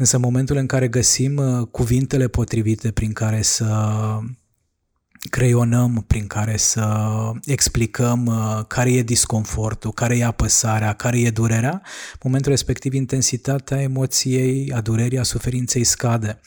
[0.00, 3.66] Însă în momentul în care găsim uh, cuvintele potrivite prin care să
[5.30, 6.86] creionăm, prin care să
[7.44, 11.72] explicăm uh, care e disconfortul, care e apăsarea, care e durerea,
[12.12, 16.40] în momentul respectiv intensitatea emoției, a durerii, a suferinței scade.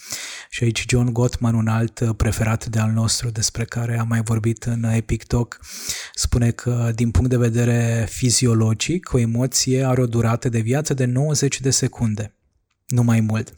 [0.50, 4.22] Și aici John Gottman, un alt uh, preferat de al nostru despre care am mai
[4.22, 5.60] vorbit în Epic Talk,
[6.14, 11.06] spune că din punct de vedere fiziologic, o emoție are o durată de viață de
[11.06, 12.36] 90 de secunde
[12.92, 13.54] nu mai mult.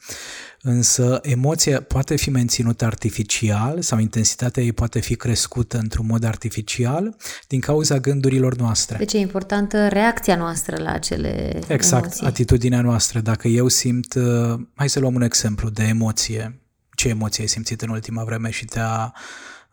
[0.66, 7.16] Însă emoția poate fi menținută artificial sau intensitatea ei poate fi crescută într-un mod artificial
[7.48, 8.98] din cauza gândurilor noastre.
[8.98, 12.26] Deci e importantă reacția noastră la acele Exact, emoții.
[12.26, 13.20] atitudinea noastră.
[13.20, 16.62] Dacă eu simt, uh, hai să luăm un exemplu de emoție.
[16.96, 19.14] Ce emoție ai simțit în ultima vreme și te-a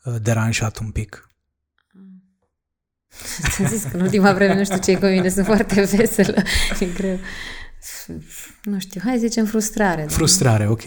[0.04, 1.28] uh, deranjat un pic?
[3.50, 6.42] Ți-am zis că în ultima vreme nu știu ce e cu mine, sunt foarte veselă,
[6.80, 7.18] e greu.
[8.62, 10.02] Nu știu, hai să zicem frustrare.
[10.02, 10.08] da?
[10.08, 10.82] Frustrare, ok.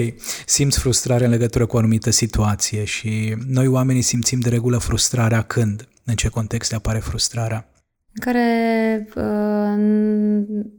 [0.46, 5.42] Simți frustrare în legătură cu o anumită situație și noi oamenii simțim de regulă frustrarea
[5.42, 5.88] când?
[6.06, 7.68] În ce context apare frustrarea?
[8.14, 9.74] în care uh,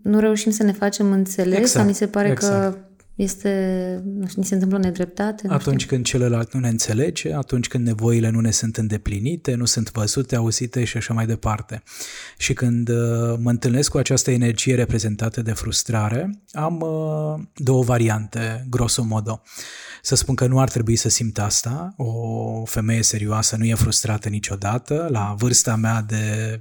[0.02, 2.72] nu reușim să ne facem înțeles Exact, sau ni se pare exact.
[2.72, 2.78] că
[3.14, 5.46] este, nu știu, ni se întâmplă nedreptate.
[5.46, 5.94] Nu Atunci știu.
[5.94, 10.36] când celălalt nu ne înțelege, atunci când nevoile nu ne sunt îndeplinite, nu sunt văzute,
[10.36, 11.82] auzite și așa mai departe.
[12.38, 18.66] Și când uh, mă întâlnesc cu această energie reprezentată de frustrare, am uh, două variante,
[18.70, 19.42] grosomodo.
[20.02, 24.28] Să spun că nu ar trebui să simt asta, o femeie serioasă nu e frustrată
[24.28, 26.60] niciodată, la vârsta mea de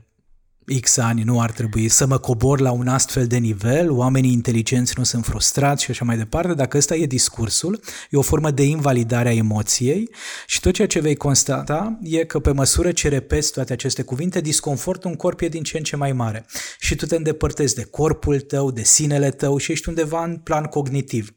[0.81, 4.93] X ani nu ar trebui să mă cobor la un astfel de nivel, oamenii inteligenți
[4.97, 8.63] nu sunt frustrați și așa mai departe, dacă ăsta e discursul, e o formă de
[8.63, 10.09] invalidare a emoției
[10.47, 14.41] și tot ceea ce vei constata e că pe măsură ce repeți toate aceste cuvinte,
[14.41, 16.45] disconfortul în corp e din ce în ce mai mare.
[16.79, 20.63] Și tu te îndepărtezi de corpul tău, de sinele tău și ești undeva în plan
[20.63, 21.33] cognitiv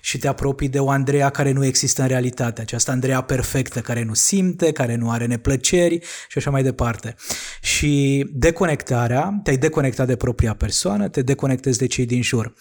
[0.00, 4.02] și te apropii de o Andreea care nu există în realitate, această Andreea perfectă care
[4.02, 5.98] nu simte, care nu are neplăceri
[6.28, 7.14] și așa mai departe.
[7.60, 12.54] Și deconectarea, te-ai deconectat de propria persoană, te deconectezi de cei din jur.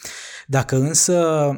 [0.48, 1.52] Dacă însă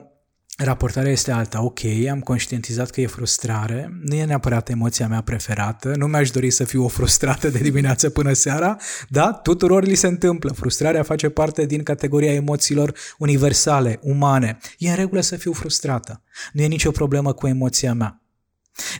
[0.57, 1.63] Raportarea este alta.
[1.63, 1.79] Ok,
[2.11, 6.63] am conștientizat că e frustrare, nu e neapărat emoția mea preferată, nu mi-aș dori să
[6.63, 8.77] fiu o frustrată de dimineață până seara,
[9.09, 10.51] da, tuturor li se întâmplă.
[10.51, 14.57] Frustrarea face parte din categoria emoțiilor universale, umane.
[14.77, 16.21] E în regulă să fiu frustrată.
[16.51, 18.22] Nu e nicio problemă cu emoția mea.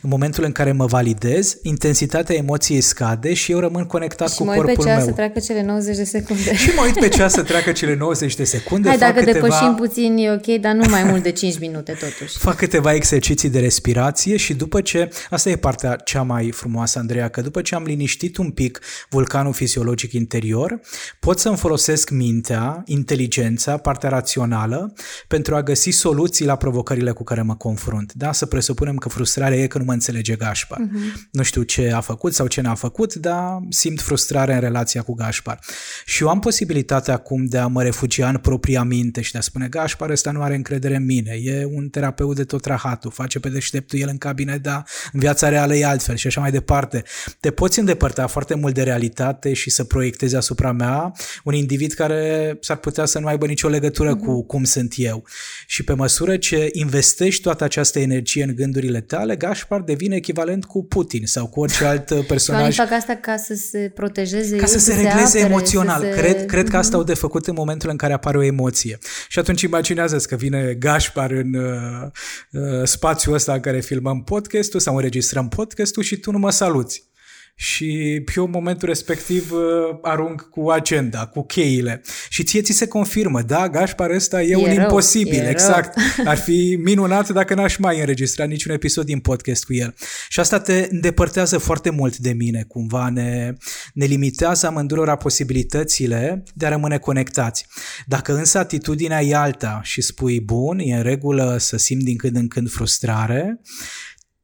[0.02, 4.44] În momentul în care mă validez, intensitatea emoției scade și eu rămân conectat Și cu
[4.44, 5.06] mă uit pe corpul ceas meu.
[5.06, 6.54] să treacă cele 90 de secunde.
[6.54, 9.46] Și mă uit pe ceas să treacă cele 90 de secunde, Hai, fac dacă câteva...
[9.46, 12.38] depășim puțin e ok, dar nu mai mult de 5 minute totuși.
[12.38, 17.28] Fac câteva exerciții de respirație și după ce, asta e partea cea mai frumoasă, Andreea,
[17.28, 20.80] că după ce am liniștit un pic vulcanul fiziologic interior,
[21.20, 24.92] pot să-mi folosesc mintea, inteligența, partea rațională,
[25.28, 28.12] pentru a găsi soluții la provocările cu care mă confrunt.
[28.12, 30.80] Da, să presupunem că frustrarea e e că nu mă înțelege Gașpar.
[30.80, 31.28] Uh-huh.
[31.30, 35.14] Nu știu ce a făcut sau ce n-a făcut, dar simt frustrare în relația cu
[35.14, 35.58] Gașpar.
[36.04, 39.40] Și eu am posibilitatea acum de a mă refugia în propria minte și de a
[39.40, 43.38] spune Gașpar ăsta nu are încredere în mine, e un terapeut de tot rahatul, face
[43.38, 47.02] pe deșteptul el în cabinet, dar în viața reală e altfel și așa mai departe.
[47.40, 51.12] Te poți îndepărta foarte mult de realitate și să proiectezi asupra mea
[51.44, 54.24] un individ care s-ar putea să nu aibă nicio legătură uh-huh.
[54.24, 55.26] cu cum sunt eu.
[55.66, 59.53] Și pe măsură ce investești toată această energie în gândurile tale, Gașpar
[59.84, 62.76] devine echivalent cu Putin sau cu orice alt personaj.
[62.76, 66.00] fac asta ca să se protejeze, ca să, să se regleze apere, emoțional.
[66.00, 66.08] Se...
[66.08, 66.98] Cred, cred că asta uh-huh.
[66.98, 68.98] au de făcut în momentul în care apare o emoție.
[69.28, 72.10] Și atunci imaginează că vine Gașpar în uh,
[72.50, 77.12] uh, spațiul ăsta în care filmăm podcastul sau înregistrăm podcastul și tu nu mă saluți
[77.56, 79.60] și eu în momentul respectiv uh,
[80.02, 84.56] arunc cu agenda, cu cheile și ție ți se confirmă, da, Gașpar ăsta e, e
[84.56, 85.98] un rău, imposibil, e exact.
[86.16, 86.26] Rău.
[86.32, 89.94] Ar fi minunat dacă n-aș mai înregistra niciun episod din podcast cu el.
[90.28, 93.52] Și asta te îndepărtează foarte mult de mine, cumva ne,
[93.92, 97.66] ne limitează amândurora posibilitățile de a rămâne conectați.
[98.06, 102.36] Dacă însă atitudinea e alta și spui, bun, e în regulă să simt din când
[102.36, 103.60] în când frustrare,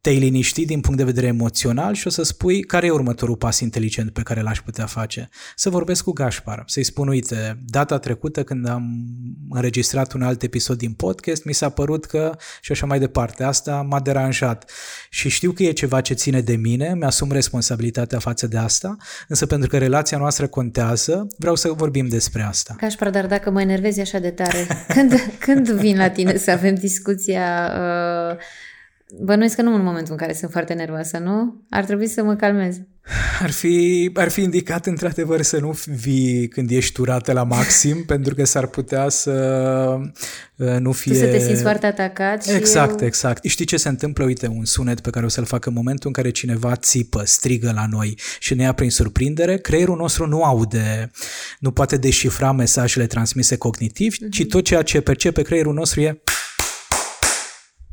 [0.01, 3.61] te-ai liniștit din punct de vedere emoțional și o să spui care e următorul pas
[3.61, 5.29] inteligent pe care l-aș putea face.
[5.57, 9.05] Să vorbesc cu Gașpar, să-i spun, uite, data trecută când am
[9.51, 13.87] înregistrat un alt episod din podcast, mi s-a părut că și așa mai departe, asta
[13.89, 14.71] m-a deranjat
[15.11, 18.97] și știu că e ceva ce ține de mine, mi-asum responsabilitatea față de asta,
[19.29, 22.75] însă pentru că relația noastră contează, vreau să vorbim despre asta.
[22.79, 26.75] Gașpar, dar dacă mă enervezi așa de tare, când, când vin la tine să avem
[26.75, 27.73] discuția
[28.31, 28.39] uh,
[29.18, 31.64] Bănuiesc că nu în momentul în care sunt foarte nervoasă, nu?
[31.70, 32.77] Ar trebui să mă calmez.
[33.42, 38.35] Ar fi, ar fi indicat într-adevăr să nu vii când ești turată la maxim, pentru
[38.35, 39.33] că s-ar putea să
[40.57, 41.12] uh, nu fie...
[41.12, 43.07] Tu să te simți foarte atacat și Exact, eu...
[43.07, 43.44] exact.
[43.44, 44.25] Știi ce se întâmplă?
[44.25, 47.73] Uite, un sunet pe care o să-l fac în momentul în care cineva țipă, strigă
[47.75, 51.11] la noi și ne ia prin surprindere, creierul nostru nu aude,
[51.59, 54.31] nu poate deșifra mesajele transmise cognitiv, uh-huh.
[54.31, 56.23] ci tot ceea ce percepe creierul nostru e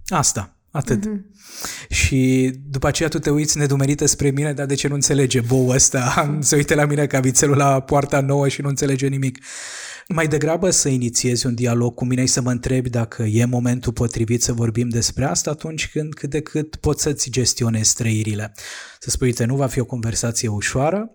[0.08, 0.57] asta.
[0.72, 1.06] Atât.
[1.06, 1.90] Mm-hmm.
[1.90, 5.68] Și după aceea tu te uiți nedumerită spre mine, dar de ce nu înțelege bou
[5.68, 6.30] ăsta?
[6.40, 9.38] Se uite la mine ca vițelul la poarta nouă și nu înțelege nimic.
[10.08, 13.94] Mai degrabă să inițiezi un dialog cu mine și să mă întrebi dacă e momentul
[13.94, 18.54] potrivit să vorbim despre asta atunci când cât de cât poți să-ți gestionezi trăirile.
[19.00, 21.12] Să spui, uite, nu va fi o conversație ușoară,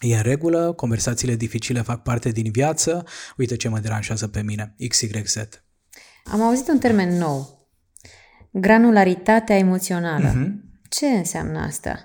[0.00, 3.04] E în regulă, conversațiile dificile fac parte din viață,
[3.36, 5.36] uite ce mă deranjează pe mine, XYZ.
[6.24, 7.53] Am auzit un termen nou,
[8.56, 10.32] Granularitatea emoțională.
[10.32, 10.52] Uh-huh.
[10.88, 11.98] Ce înseamnă asta?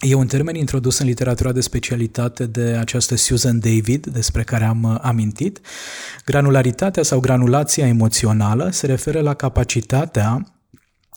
[0.00, 4.82] E un termen introdus în literatura de specialitate de această Susan David, despre care am
[4.82, 5.60] uh, amintit.
[6.24, 10.60] Granularitatea sau granulația emoțională se referă la capacitatea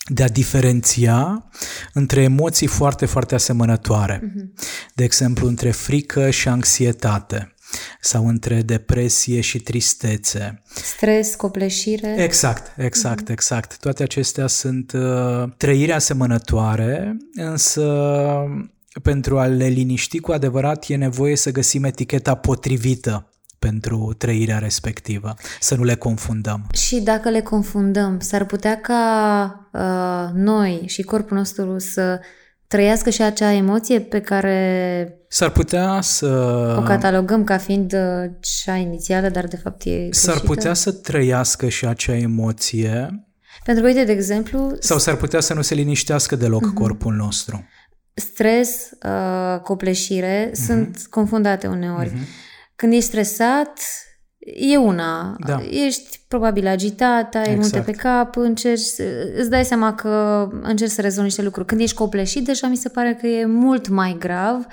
[0.06, 1.49] de a diferenția
[1.93, 4.17] între emoții foarte, foarte asemănătoare.
[4.17, 4.63] Uh-huh.
[4.93, 7.54] De exemplu, între frică și anxietate
[8.01, 10.62] sau între depresie și tristețe.
[10.73, 12.15] Stres, copleșire.
[12.17, 13.32] Exact, exact, mm-hmm.
[13.32, 13.77] exact.
[13.77, 17.84] Toate acestea sunt uh, trăiri asemănătoare, însă
[19.03, 23.29] pentru a le liniști cu adevărat e nevoie să găsim eticheta potrivită
[23.60, 26.67] pentru trăirea respectivă, să nu le confundăm.
[26.73, 32.19] Și dacă le confundăm, s-ar putea ca uh, noi și corpul nostru să
[32.69, 36.27] trăiască și acea emoție pe care S-ar putea să...
[36.77, 40.17] O catalogăm ca fiind uh, cea inițială, dar de fapt e greșită.
[40.17, 43.27] S-ar putea să trăiască și acea emoție.
[43.63, 44.75] Pentru că, uite, de exemplu...
[44.79, 46.73] Sau s-ar putea să nu se liniștească deloc uh-huh.
[46.73, 47.67] corpul nostru.
[48.13, 50.65] Stres, uh, copleșire uh-huh.
[50.65, 52.10] sunt confundate uneori.
[52.10, 52.27] Uh-huh.
[52.75, 53.79] Când ești stresat,
[54.39, 55.36] e una.
[55.45, 55.62] Da.
[55.69, 57.60] Ești probabil agitat, ai exact.
[57.60, 58.88] multe pe cap, încerci,
[59.38, 61.67] îți dai seama că încerci să rezolvi niște lucruri.
[61.67, 64.65] Când ești copleșit, deja mi se pare că e mult mai grav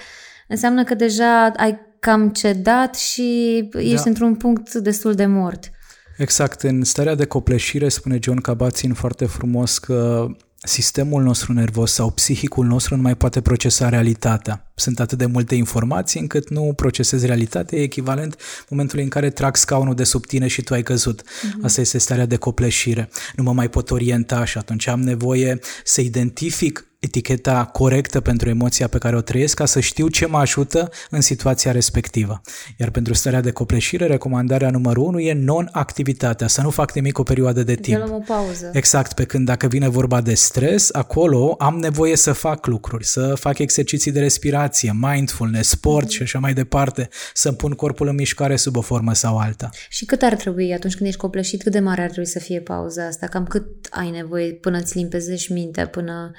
[0.48, 4.02] înseamnă că deja ai cam cedat și ești da.
[4.04, 5.70] într-un punct destul de mort.
[6.16, 6.62] Exact.
[6.62, 10.26] În starea de copleșire spune John Kabat-Zinn foarte frumos că
[10.62, 14.70] sistemul nostru nervos sau psihicul nostru nu mai poate procesa realitatea.
[14.74, 18.36] Sunt atât de multe informații încât nu procesezi realitatea, e echivalent
[18.68, 21.22] momentului în care trag scaunul de sub tine și tu ai căzut.
[21.22, 21.62] Mm-hmm.
[21.62, 23.08] Asta este starea de copleșire.
[23.34, 28.88] Nu mă mai pot orienta și atunci am nevoie să identific eticheta corectă pentru emoția
[28.88, 32.40] pe care o trăiesc ca să știu ce mă ajută în situația respectivă.
[32.76, 37.22] Iar pentru starea de copleșire, recomandarea numărul 1 e non-activitatea, să nu fac nimic o
[37.22, 38.02] perioadă de timp.
[38.10, 38.70] o pauză.
[38.72, 43.34] Exact, pe când dacă vine vorba de stres, acolo am nevoie să fac lucruri, să
[43.34, 46.10] fac exerciții de respirație, mindfulness, sport mm-hmm.
[46.10, 49.68] și așa mai departe, să-mi pun corpul în mișcare sub o formă sau alta.
[49.88, 52.60] Și cât ar trebui atunci când ești copleșit, cât de mare ar trebui să fie
[52.60, 53.26] pauza asta?
[53.26, 56.32] Cam cât ai nevoie până îți limpezești mintea, până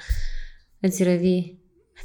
[0.80, 1.58] îți revii.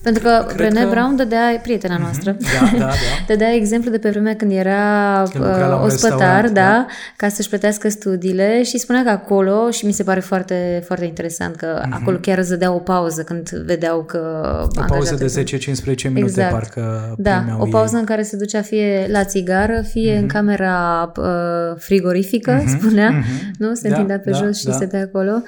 [0.04, 0.90] Pentru că Cred Brené că...
[0.90, 2.04] Brown dădea, prietena mhm.
[2.04, 2.60] noastră, mm-hmm.
[2.60, 2.94] da, da, da.
[3.28, 6.86] dădea exemplu de pe vremea când era când uh, ospătar, da, da,
[7.18, 11.56] ca să-și plătească studiile și spunea că acolo, și mi se pare foarte, foarte interesant
[11.56, 11.92] că mm-hmm.
[11.92, 14.19] acolo chiar îți dădea o pauză când vedeau că...
[14.76, 16.52] O pauză de 10-15 minute, exact.
[16.52, 18.00] parcă Da, o pauză ei.
[18.00, 20.21] în care se ducea fie la țigară, fie mm-hmm.
[20.21, 22.78] în camera uh, frigorifică, mm-hmm.
[22.80, 23.52] spunea, mm-hmm.
[23.58, 23.74] nu?
[23.74, 24.71] Se da, întindea pe da, jos și da.
[24.71, 25.42] stătea acolo.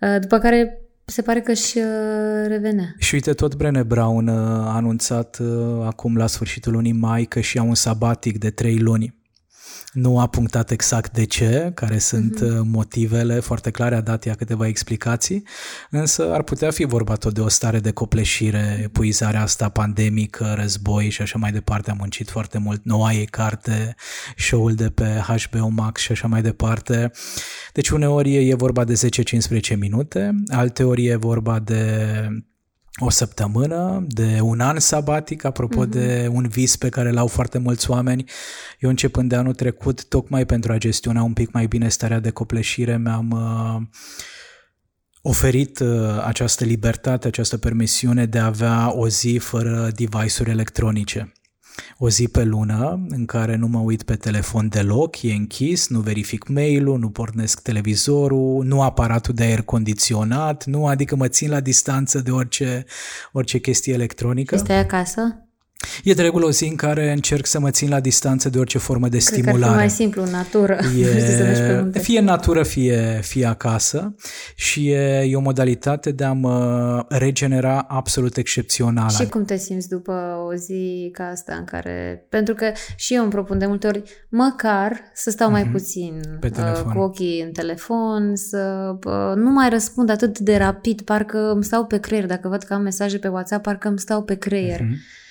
[0.00, 2.94] Uh, după care se pare că și uh, revenea.
[2.98, 7.40] Și uite, tot Brené Brown uh, a anunțat uh, acum la sfârșitul lunii mai că
[7.40, 9.17] și-a un sabatic de trei luni.
[10.00, 12.62] Nu a punctat exact de ce, care sunt mm-hmm.
[12.64, 15.42] motivele foarte clare, a dat ea câteva explicații,
[15.90, 21.10] însă ar putea fi vorba tot de o stare de copleșire, epuizarea asta pandemică, război
[21.10, 21.90] și așa mai departe.
[21.90, 23.94] Am muncit foarte mult noua ei carte,
[24.36, 27.10] show-ul de pe HBO Max și așa mai departe.
[27.72, 29.00] Deci uneori e vorba de
[29.74, 32.02] 10-15 minute, alteori e vorba de
[32.98, 35.90] o săptămână, de un an sabatic, apropo mm-hmm.
[35.90, 38.24] de un vis pe care l-au foarte mulți oameni.
[38.78, 42.30] Eu începând de anul trecut, tocmai pentru a gestiona un pic mai bine starea de
[42.30, 43.82] copleșire, mi-am uh,
[45.22, 51.32] oferit uh, această libertate, această permisiune de a avea o zi fără device-uri electronice
[51.98, 56.00] o zi pe lună în care nu mă uit pe telefon deloc, e închis, nu
[56.00, 61.60] verific mail-ul, nu pornesc televizorul, nu aparatul de aer condiționat, nu, adică mă țin la
[61.60, 62.84] distanță de orice,
[63.32, 64.56] orice chestie electronică.
[64.56, 65.47] Stai acasă?
[66.04, 68.78] E de regulă o zi în care încerc să mă țin la distanță de orice
[68.78, 69.58] formă de Cred stimulare.
[69.58, 70.78] Cred că mai simplu, în natură.
[71.92, 74.14] E, fie în natură, fie, fie acasă
[74.54, 79.16] și e, e o modalitate de a mă regenera absolut excepțională.
[79.20, 82.26] Și cum te simți după o zi ca asta în care...
[82.28, 85.72] Pentru că și eu îmi propun de multe ori măcar să stau mai mm-hmm.
[85.72, 86.92] puțin Pe uh, telefon.
[86.92, 91.84] cu ochii în telefon, să uh, nu mai răspund atât de rapid, parcă îmi stau
[91.84, 92.26] pe creier.
[92.26, 94.80] Dacă văd că am mesaje pe WhatsApp, parcă îmi stau pe creier.
[94.80, 95.26] Mm-hmm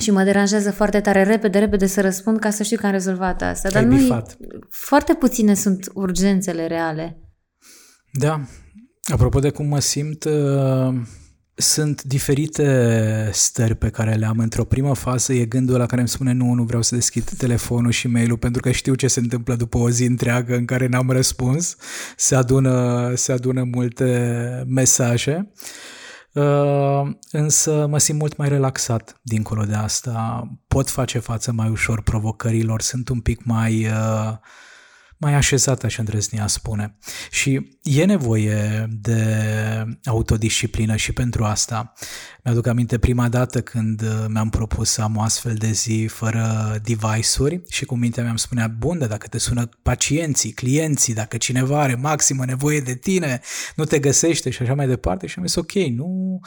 [0.00, 3.42] și mă deranjează foarte tare, repede, repede să răspund ca să știu că am rezolvat
[3.42, 3.70] asta.
[3.70, 4.36] Dar nu bifat.
[4.68, 7.18] foarte puține sunt urgențele reale.
[8.12, 8.40] Da.
[9.12, 10.94] Apropo de cum mă simt, uh,
[11.54, 14.38] sunt diferite stări pe care le am.
[14.38, 17.90] Într-o primă fază e gândul la care îmi spune nu, nu vreau să deschid telefonul
[17.90, 21.10] și mail-ul pentru că știu ce se întâmplă după o zi întreagă în care n-am
[21.10, 21.76] răspuns.
[22.16, 25.50] Se adună, se adună multe mesaje.
[25.50, 25.93] Uh, Uh,
[27.30, 30.44] însă mă simt mult mai relaxat dincolo de asta.
[30.68, 34.36] Pot face față mai ușor provocărilor, sunt un pic mai uh,
[35.16, 36.96] mai așezat, aș îndrăznia spune.
[37.30, 39.24] Și e nevoie de
[40.04, 41.92] autodisciplină și pentru asta.
[42.44, 46.76] Mi-aduc aminte prima dată când uh, mi-am propus să am o astfel de zi fără
[46.82, 51.80] device-uri și cu mintea mi-am spunea, bun, dar dacă te sună pacienții, clienții, dacă cineva
[51.80, 53.40] are maximă nevoie de tine,
[53.76, 56.40] nu te găsește și așa mai departe și am zis, ok, nu,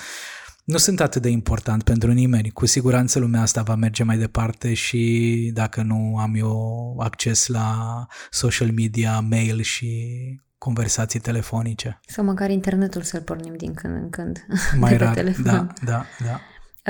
[0.68, 2.50] nu sunt atât de important pentru nimeni.
[2.50, 8.06] Cu siguranță lumea asta va merge mai departe și dacă nu am eu acces la
[8.30, 10.12] social media, mail și
[10.58, 12.00] conversații telefonice.
[12.08, 14.46] Sau măcar internetul să-l pornim din când în când.
[14.80, 15.44] Mai de rar, telefon.
[15.44, 16.40] da, da, da.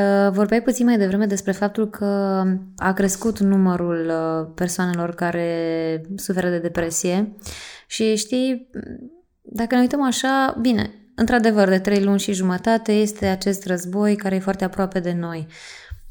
[0.02, 2.44] Uh, vorbeai puțin mai devreme despre faptul că
[2.76, 7.36] a crescut numărul uh, persoanelor care suferă de depresie
[7.88, 8.70] și știi,
[9.42, 14.36] dacă ne uităm așa, bine, Într-adevăr, de trei luni și jumătate este acest război care
[14.36, 15.48] e foarte aproape de noi.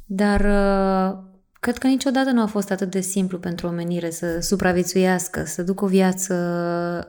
[0.04, 1.18] Dar uh,
[1.60, 5.84] cred că niciodată nu a fost atât de simplu pentru omenire să supraviețuiască, să ducă
[5.84, 6.34] o viață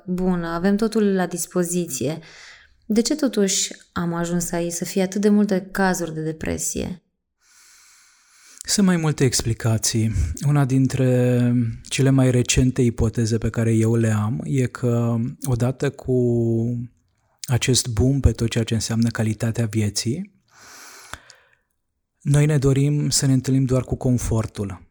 [0.05, 0.47] bună.
[0.47, 2.19] Avem totul la dispoziție.
[2.85, 7.01] De ce totuși am ajuns aici să fie atât de multe cazuri de depresie?
[8.65, 10.11] Sunt mai multe explicații.
[10.47, 16.13] Una dintre cele mai recente ipoteze pe care eu le am e că odată cu
[17.47, 20.35] acest boom pe tot ceea ce înseamnă calitatea vieții,
[22.21, 24.81] noi ne dorim să ne întâlnim doar cu confortul.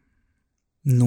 [0.79, 1.05] Nu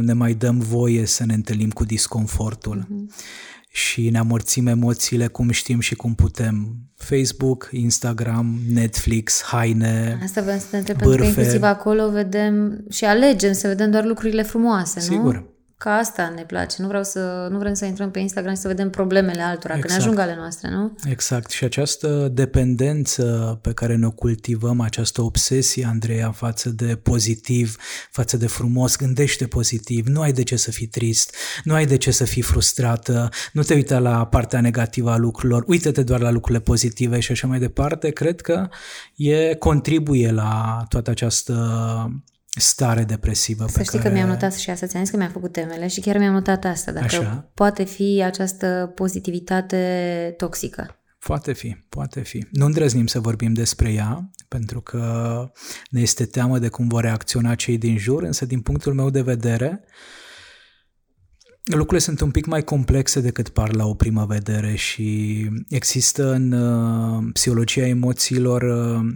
[0.00, 2.84] ne mai dăm voie să ne întâlnim cu disconfortul.
[2.84, 3.24] Mm-hmm.
[3.68, 6.76] Și ne amorțim emoțiile cum știm și cum putem.
[6.94, 13.04] Facebook, Instagram, Netflix, haine, Asta vreau să te întreb, pentru că inclusiv acolo vedem și
[13.04, 15.16] alegem să vedem doar lucrurile frumoase, Sigur.
[15.16, 15.30] nu?
[15.30, 15.55] Sigur.
[15.78, 16.82] Ca asta ne place.
[16.82, 19.80] Nu, vreau să, nu vrem să intrăm pe Instagram și să vedem problemele altora, exact.
[19.80, 20.02] că ne exact.
[20.02, 20.96] ajung ale noastre, nu?
[21.04, 21.50] Exact.
[21.50, 27.76] Și această dependență pe care ne-o cultivăm, această obsesie, Andreea, față de pozitiv,
[28.10, 31.96] față de frumos, gândește pozitiv, nu ai de ce să fii trist, nu ai de
[31.96, 36.30] ce să fii frustrată, nu te uita la partea negativă a lucrurilor, uită-te doar la
[36.30, 38.68] lucrurile pozitive și așa mai departe, cred că
[39.16, 41.54] e contribuie la toată această
[42.56, 43.66] stare depresivă.
[43.68, 44.08] Să pe știi care...
[44.08, 46.64] că mi-am notat și asta, ți-am zis că mi-am făcut temele și chiar mi-am notat
[46.64, 47.50] asta, dacă Așa.
[47.54, 51.00] poate fi această pozitivitate toxică.
[51.18, 52.46] Poate fi, poate fi.
[52.50, 55.44] Nu îndrăznim să vorbim despre ea, pentru că
[55.90, 59.22] ne este teamă de cum vor reacționa cei din jur, însă din punctul meu de
[59.22, 59.84] vedere,
[61.62, 66.52] lucrurile sunt un pic mai complexe decât par la o primă vedere și există în
[66.52, 69.14] uh, psihologia emoțiilor uh,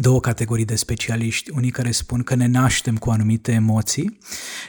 [0.00, 4.18] două categorii de specialiști, unii care spun că ne naștem cu anumite emoții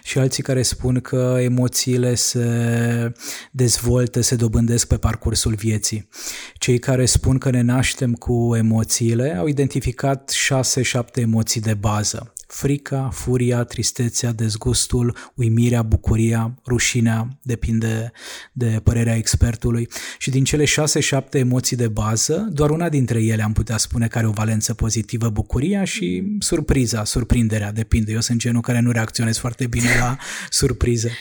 [0.03, 3.11] și alții care spun că emoțiile se
[3.51, 6.09] dezvoltă, se dobândesc pe parcursul vieții.
[6.57, 13.09] Cei care spun că ne naștem cu emoțiile au identificat șase-șapte emoții de bază frica,
[13.13, 18.11] furia, tristețea, dezgustul, uimirea, bucuria, rușinea, depinde
[18.51, 19.87] de părerea expertului.
[20.17, 24.17] Și din cele șase-șapte emoții de bază, doar una dintre ele am putea spune că
[24.17, 28.11] are o valență pozitivă, bucuria și surpriza, surprinderea, depinde.
[28.11, 30.17] Eu sunt genul care nu reacționez foarte bine la
[30.49, 31.11] surprize.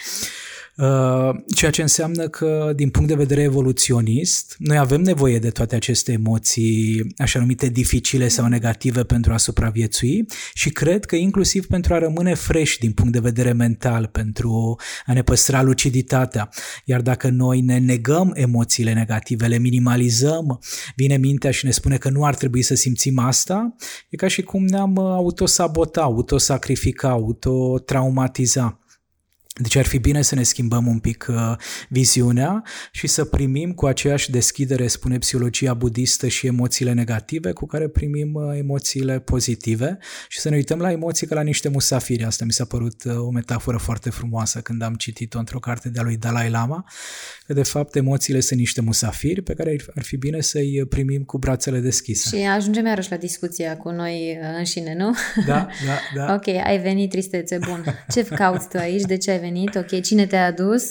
[0.77, 5.75] Uh, ceea ce înseamnă că, din punct de vedere evoluționist, noi avem nevoie de toate
[5.75, 11.95] aceste emoții, așa numite dificile sau negative, pentru a supraviețui și cred că inclusiv pentru
[11.95, 16.49] a rămâne fresh din punct de vedere mental, pentru a ne păstra luciditatea.
[16.85, 20.61] Iar dacă noi ne negăm emoțiile negative, le minimalizăm,
[20.97, 23.75] vine mintea și ne spune că nu ar trebui să simțim asta,
[24.09, 28.82] e ca și cum ne-am autosabota, autosacrifica, autotraumatiza.
[29.61, 31.57] Deci ar fi bine să ne schimbăm un pic uh,
[31.89, 37.89] viziunea și să primim cu aceeași deschidere, spune psihologia budistă, și emoțiile negative cu care
[37.89, 39.99] primim uh, emoțiile pozitive
[40.29, 42.25] și să ne uităm la emoții ca la niște musafiri.
[42.25, 46.03] Asta mi s-a părut uh, o metaforă foarte frumoasă când am citit-o într-o carte de-a
[46.03, 46.85] lui Dalai Lama,
[47.47, 51.39] că de fapt emoțiile sunt niște musafiri pe care ar fi bine să-i primim cu
[51.39, 52.37] brațele deschise.
[52.37, 55.15] Și ajungem iarăși la discuția cu noi înșine, nu?
[55.47, 56.35] Da, da, da.
[56.35, 57.85] ok, ai venit tristețe, bun.
[58.13, 59.03] Ce cauți tu aici?
[59.03, 59.75] De ce ai venit?
[59.75, 60.83] Ok, cine te-a adus?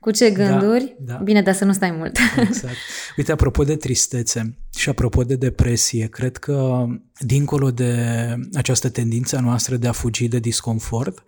[0.00, 0.96] Cu ce da, gânduri?
[1.00, 1.18] Da, da.
[1.18, 2.18] Bine, dar să nu stai mult.
[2.36, 2.74] Exact.
[3.16, 6.86] Uite, apropo de tristețe și apropo de depresie, cred că
[7.18, 7.94] dincolo de
[8.52, 11.22] această tendință a noastră de a fugi de disconfort,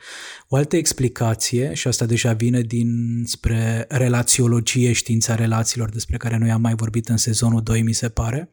[0.48, 6.60] o altă explicație, și asta deja vine dinspre relațiologie, știința relațiilor, despre care noi am
[6.60, 8.52] mai vorbit în sezonul 2, mi se pare,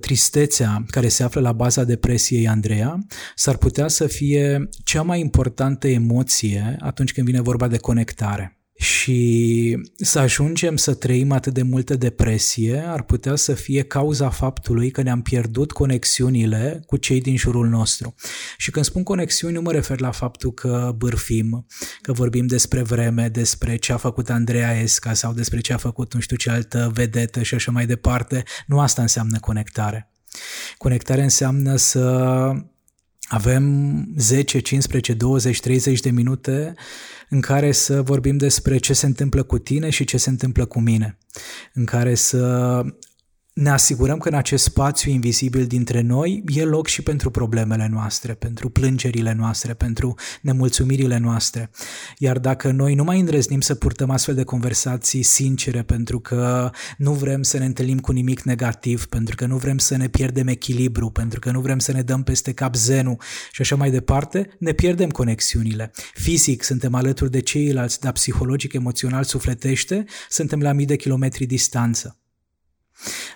[0.00, 2.98] tristețea care se află la baza depresiei Andreea
[3.34, 8.63] s-ar putea să fie cea mai importantă emoție atunci când vine vorba de conectare.
[8.76, 14.90] Și să ajungem să trăim atât de multă depresie ar putea să fie cauza faptului
[14.90, 18.14] că ne-am pierdut conexiunile cu cei din jurul nostru.
[18.56, 21.66] Și când spun conexiuni, nu mă refer la faptul că bârfim,
[22.00, 26.14] că vorbim despre vreme, despre ce a făcut Andreea Esca sau despre ce a făcut
[26.14, 28.42] nu știu ce altă vedetă și așa mai departe.
[28.66, 30.10] Nu asta înseamnă conectare.
[30.78, 32.52] Conectare înseamnă să
[33.28, 36.74] avem 10, 15, 20, 30 de minute
[37.28, 40.80] în care să vorbim despre ce se întâmplă cu tine și ce se întâmplă cu
[40.80, 41.18] mine,
[41.72, 42.82] în care să
[43.54, 48.34] ne asigurăm că în acest spațiu invizibil dintre noi e loc și pentru problemele noastre,
[48.34, 51.70] pentru plângerile noastre, pentru nemulțumirile noastre.
[52.18, 57.12] Iar dacă noi nu mai îndrăznim să purtăm astfel de conversații sincere pentru că nu
[57.12, 61.10] vrem să ne întâlnim cu nimic negativ, pentru că nu vrem să ne pierdem echilibru,
[61.10, 63.20] pentru că nu vrem să ne dăm peste cap zenul
[63.52, 65.90] și așa mai departe, ne pierdem conexiunile.
[66.14, 72.18] Fizic suntem alături de ceilalți, dar psihologic, emoțional, sufletește, suntem la mii de kilometri distanță.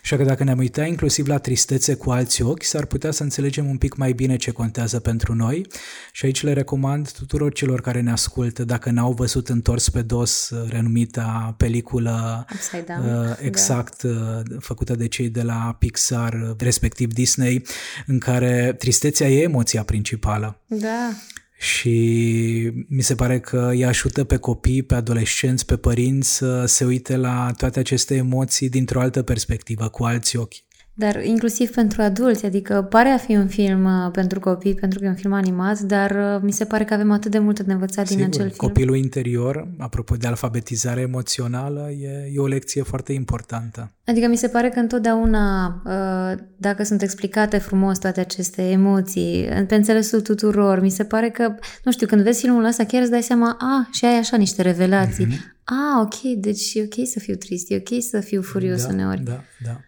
[0.02, 3.66] Așa că dacă ne-am uitat inclusiv la tristețe cu alți ochi, s-ar putea să înțelegem
[3.68, 5.66] un pic mai bine ce contează pentru noi
[6.12, 10.50] și aici le recomand tuturor celor care ne ascultă, dacă n-au văzut Întors pe dos,
[10.50, 13.36] uh, renumita peliculă uh, da.
[13.40, 14.42] exact da.
[14.58, 17.62] făcută de cei de la Pixar, respectiv Disney,
[18.06, 20.60] în care tristețea e emoția principală.
[20.66, 21.10] Da
[21.58, 26.84] și mi se pare că îi ajută pe copii, pe adolescenți, pe părinți să se
[26.84, 30.67] uite la toate aceste emoții dintr-o altă perspectivă, cu alți ochi.
[30.98, 35.04] Dar inclusiv pentru adulți, adică pare a fi un film uh, pentru copii, pentru că
[35.04, 37.72] e un film animat, dar uh, mi se pare că avem atât de multe de
[37.72, 38.56] învățat Sigur, din acel film.
[38.56, 43.92] Copilul interior, apropo de alfabetizare emoțională, e, e o lecție foarte importantă.
[44.04, 49.74] Adică mi se pare că întotdeauna, uh, dacă sunt explicate frumos toate aceste emoții, pe
[49.74, 53.22] înțelesul tuturor, mi se pare că, nu știu, când vezi filmul ăsta, chiar îți dai
[53.22, 55.26] seama, a, și ai așa niște revelații.
[55.26, 55.56] Mm-hmm.
[55.64, 59.22] A, ok, deci e ok să fiu trist, e ok să fiu furios da, uneori.
[59.24, 59.80] Da, da.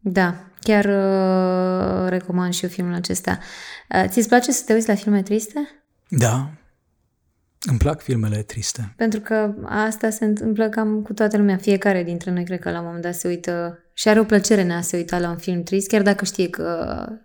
[0.00, 3.38] Da, chiar uh, recomand și eu filmul acesta.
[3.94, 5.68] Uh, ți-ți place să te uiți la filme triste?
[6.08, 6.50] Da,
[7.68, 8.92] îmi plac filmele triste.
[8.96, 11.56] Pentru că asta se întâmplă cam cu toată lumea.
[11.56, 14.62] Fiecare dintre noi cred că la un moment dat se uită și are o plăcere
[14.62, 17.16] în a se uita la un film trist, chiar dacă știe că uh,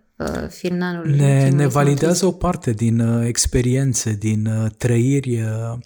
[0.50, 1.14] finalul.
[1.14, 5.40] Ne, ne validează o parte din uh, experiențe, din uh, trăiri.
[5.40, 5.78] Uh,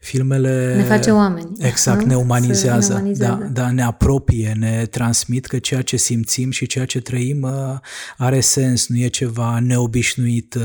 [0.00, 0.74] filmele...
[0.76, 1.50] Ne face oameni.
[1.58, 2.06] Exact, nu?
[2.06, 2.92] ne umanizează.
[2.92, 3.50] Ne umanizează.
[3.52, 7.78] Da, da, ne apropie, ne transmit că ceea ce simțim și ceea ce trăim uh,
[8.16, 10.54] are sens, nu e ceva neobișnuit.
[10.54, 10.62] Uh.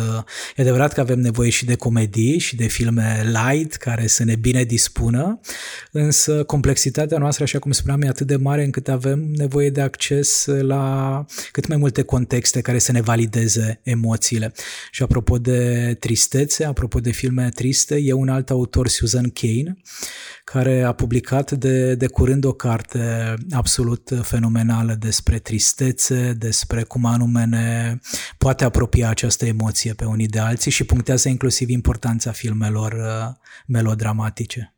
[0.55, 4.35] E adevărat că avem nevoie și de comedii și de filme light care să ne
[4.35, 5.39] bine dispună,
[5.91, 10.45] însă complexitatea noastră, așa cum spuneam, e atât de mare încât avem nevoie de acces
[10.61, 14.53] la cât mai multe contexte care să ne valideze emoțiile.
[14.91, 19.77] Și apropo de tristețe, apropo de filme triste, e un alt autor, Susan Kane,
[20.43, 27.45] care a publicat de, de curând o carte absolut fenomenală despre tristețe, despre cum anume
[27.45, 27.97] ne
[28.37, 33.35] poate apropia această emoție pe unii de alții și punctează inclusiv importanța filmelor uh,
[33.67, 34.75] melodramatice.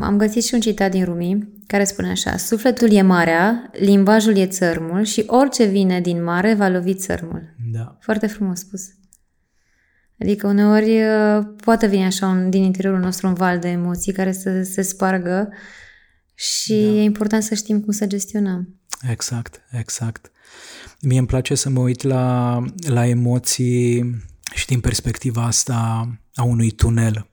[0.00, 4.46] Am găsit și un citat din Rumi care spune așa Sufletul e marea, limbajul e
[4.46, 7.54] țărmul și orice vine din mare va lovi țărmul.
[7.72, 7.96] Da.
[8.00, 8.82] Foarte frumos spus.
[10.20, 14.32] Adică uneori uh, poate veni așa un, din interiorul nostru un val de emoții care
[14.32, 15.48] să se spargă
[16.34, 16.78] și da.
[16.78, 18.76] e important să știm cum să gestionăm.
[19.10, 20.30] Exact, exact.
[21.00, 24.20] Mie îmi place să mă uit la, la emoții
[24.54, 27.26] și din perspectiva asta a unui tunel.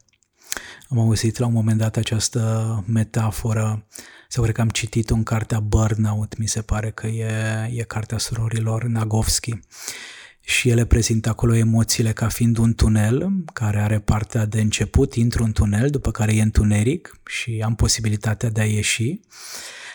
[0.90, 3.86] Am auzit la un moment dat această metaforă,
[4.28, 7.32] sau cred că am citit-o în cartea Burnout, mi se pare că e,
[7.76, 9.60] e cartea surorilor Nagovski.
[10.42, 15.44] Și ele prezintă acolo emoțiile ca fiind un tunel care are partea de început, intru
[15.44, 19.20] în tunel, după care e întuneric și am posibilitatea de a ieși.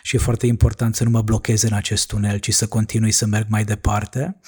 [0.03, 3.27] Și e foarte important să nu mă blochez în acest tunel, ci să continui să
[3.27, 4.41] merg mai departe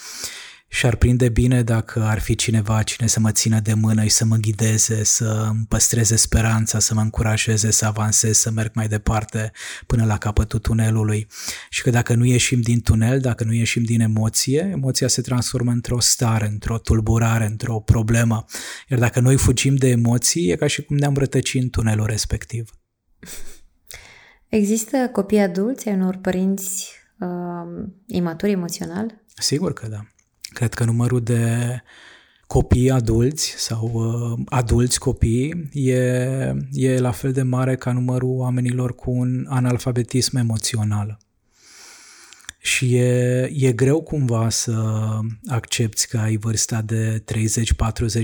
[0.68, 4.10] și ar prinde bine dacă ar fi cineva cine să mă țină de mână și
[4.10, 8.88] să mă ghideze, să îmi păstreze speranța, să mă încurajeze să avansez, să merg mai
[8.88, 9.52] departe
[9.86, 11.26] până la capătul tunelului.
[11.70, 15.70] Și că dacă nu ieșim din tunel, dacă nu ieșim din emoție, emoția se transformă
[15.70, 18.44] într-o stare, într-o tulburare, într-o problemă.
[18.88, 22.70] Iar dacă noi fugim de emoții, e ca și cum ne-am rătăcit în tunelul respectiv.
[24.48, 29.24] Există copii adulți ai unor părinți uh, imaturi emoțional?
[29.36, 30.00] Sigur că da.
[30.56, 31.82] Cred că numărul de
[32.46, 35.96] copii adulți sau uh, adulți copii e,
[36.72, 41.18] e la fel de mare ca numărul oamenilor cu un analfabetism emoțional.
[42.66, 44.74] Și e, e greu cumva să
[45.46, 47.24] accepti că ai vârsta de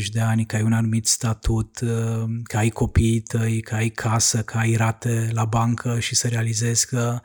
[0.00, 3.88] 30-40 de ani, că ai un anumit statut, uh, că ai copiii tăi, că ai
[3.88, 7.20] casă, că ai rate la bancă și să realizezi că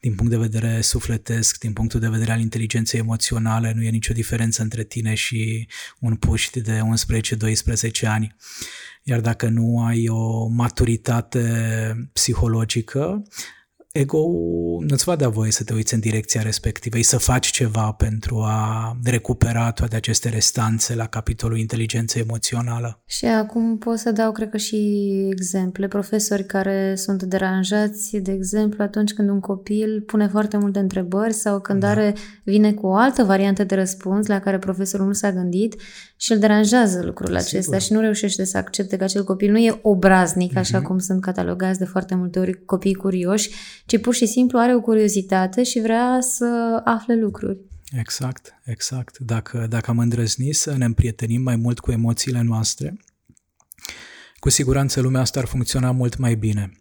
[0.00, 4.12] din punct de vedere sufletesc, din punctul de vedere al inteligenței emoționale, nu e nicio
[4.12, 6.80] diferență între tine și un puști de
[8.02, 8.36] 11-12 ani.
[9.02, 13.22] Iar dacă nu ai o maturitate psihologică,
[13.92, 14.18] ego
[14.80, 18.96] nu-ți va da voie să te uiți în direcția respectivă, să faci ceva pentru a
[19.04, 23.02] recupera toate aceste restanțe la capitolul inteligență emoțională.
[23.06, 24.76] Și acum pot să dau, cred că, și
[25.30, 25.88] exemple.
[25.88, 31.60] Profesori care sunt deranjați, de exemplu, atunci când un copil pune foarte multe întrebări sau
[31.60, 31.88] când da.
[31.88, 32.14] are,
[32.44, 35.76] vine cu o altă variantă de răspuns la care profesorul nu s-a gândit
[36.20, 37.42] și îl deranjează lucrul Sigur.
[37.42, 40.58] acesta și nu reușește să accepte că acel copil nu e obraznic, mm-hmm.
[40.58, 43.50] așa cum sunt catalogați de foarte multe ori copii curioși,
[43.86, 47.58] ci pur și simplu are o curiozitate și vrea să afle lucruri.
[47.92, 49.18] Exact, exact.
[49.18, 52.96] Dacă, dacă am îndrăznit să ne împrietenim mai mult cu emoțiile noastre,
[54.38, 56.77] cu siguranță lumea asta ar funcționa mult mai bine.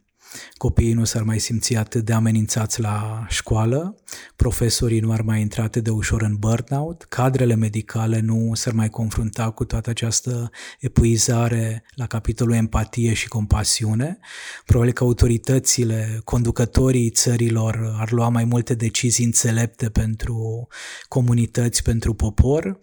[0.57, 3.95] Copiii nu s-ar mai simți atât de amenințați la școală,
[4.35, 8.89] profesorii nu ar mai intra atât de ușor în burnout, cadrele medicale nu s-ar mai
[8.89, 14.17] confrunta cu toată această epuizare la capitolul empatie și compasiune.
[14.65, 20.67] Probabil că autoritățile, conducătorii țărilor ar lua mai multe decizii înțelepte pentru
[21.07, 22.79] comunități, pentru popor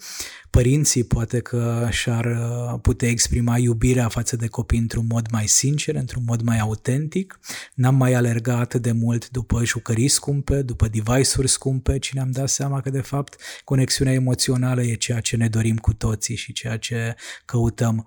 [0.54, 5.94] părinții poate că și-ar uh, putea exprima iubirea față de copii într-un mod mai sincer,
[5.94, 7.40] într-un mod mai autentic.
[7.74, 12.48] N-am mai alergat atât de mult după jucării scumpe, după device-uri scumpe, ci ne-am dat
[12.48, 16.76] seama că, de fapt, conexiunea emoțională e ceea ce ne dorim cu toții și ceea
[16.76, 18.06] ce căutăm.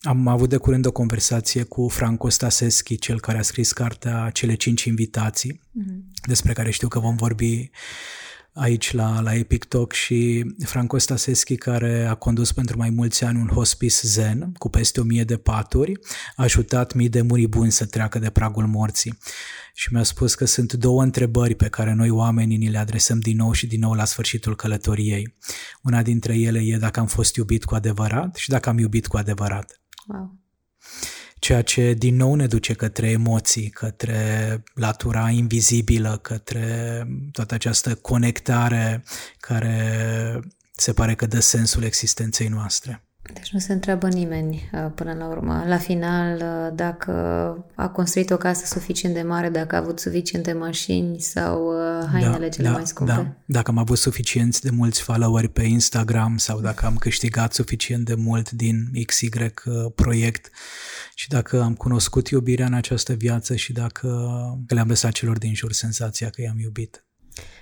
[0.00, 4.54] Am avut de curând o conversație cu Franco Staseschi, cel care a scris cartea Cele
[4.54, 6.26] cinci invitații, mm-hmm.
[6.26, 7.70] despre care știu că vom vorbi
[8.52, 13.40] aici la, la Epic Talk și Franco Staseschi, care a condus pentru mai mulți ani
[13.40, 15.92] un hospice zen cu peste o mie de paturi,
[16.36, 19.18] a ajutat mii de muribuni să treacă de pragul morții.
[19.74, 23.36] Și mi-a spus că sunt două întrebări pe care noi oamenii ni le adresăm din
[23.36, 25.36] nou și din nou la sfârșitul călătoriei.
[25.82, 29.16] Una dintre ele e dacă am fost iubit cu adevărat și dacă am iubit cu
[29.16, 29.80] adevărat.
[30.06, 30.38] Wow
[31.40, 39.02] ceea ce din nou ne duce către emoții, către latura invizibilă, către toată această conectare
[39.38, 40.40] care
[40.76, 43.04] se pare că dă sensul existenței noastre.
[43.32, 47.12] Deci nu se întreabă nimeni uh, până la urmă, la final, uh, dacă
[47.74, 52.38] a construit o casă suficient de mare, dacă a avut suficiente mașini sau uh, hainele
[52.38, 53.12] da, cele da, mai scumpe.
[53.12, 53.26] Da.
[53.44, 58.14] Dacă am avut suficienți de mulți followeri pe Instagram sau dacă am câștigat suficient de
[58.14, 59.28] mult din XY
[59.94, 60.50] proiect
[61.20, 64.08] și dacă am cunoscut iubirea în această viață și dacă
[64.68, 67.04] le-am lăsat celor din jur senzația că i-am iubit.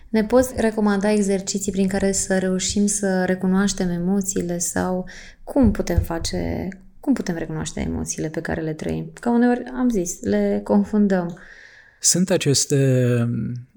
[0.09, 5.09] Ne poți recomanda exerciții prin care să reușim să recunoaștem emoțiile sau
[5.45, 6.69] cum putem face,
[7.01, 9.11] cum putem recunoaște emoțiile pe care le trăim?
[9.21, 11.39] Ca uneori, am zis, le confundăm.
[12.01, 13.13] Sunt aceste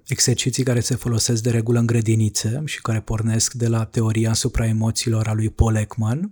[0.08, 4.68] exerciții care se folosesc de regulă în grădinițe și care pornesc de la teoria asupra
[4.68, 6.32] emoțiilor a lui Paul Ekman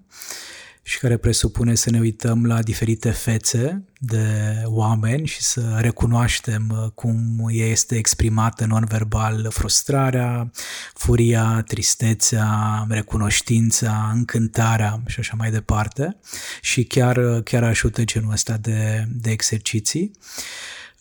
[0.89, 4.27] și care presupune să ne uităm la diferite fețe de
[4.65, 10.51] oameni și să recunoaștem uh, cum este exprimată non-verbal frustrarea,
[10.93, 16.17] furia, tristețea, recunoștința, încântarea și așa mai departe.
[16.61, 20.11] Și chiar, uh, chiar ajută genul ăsta de, de exerciții.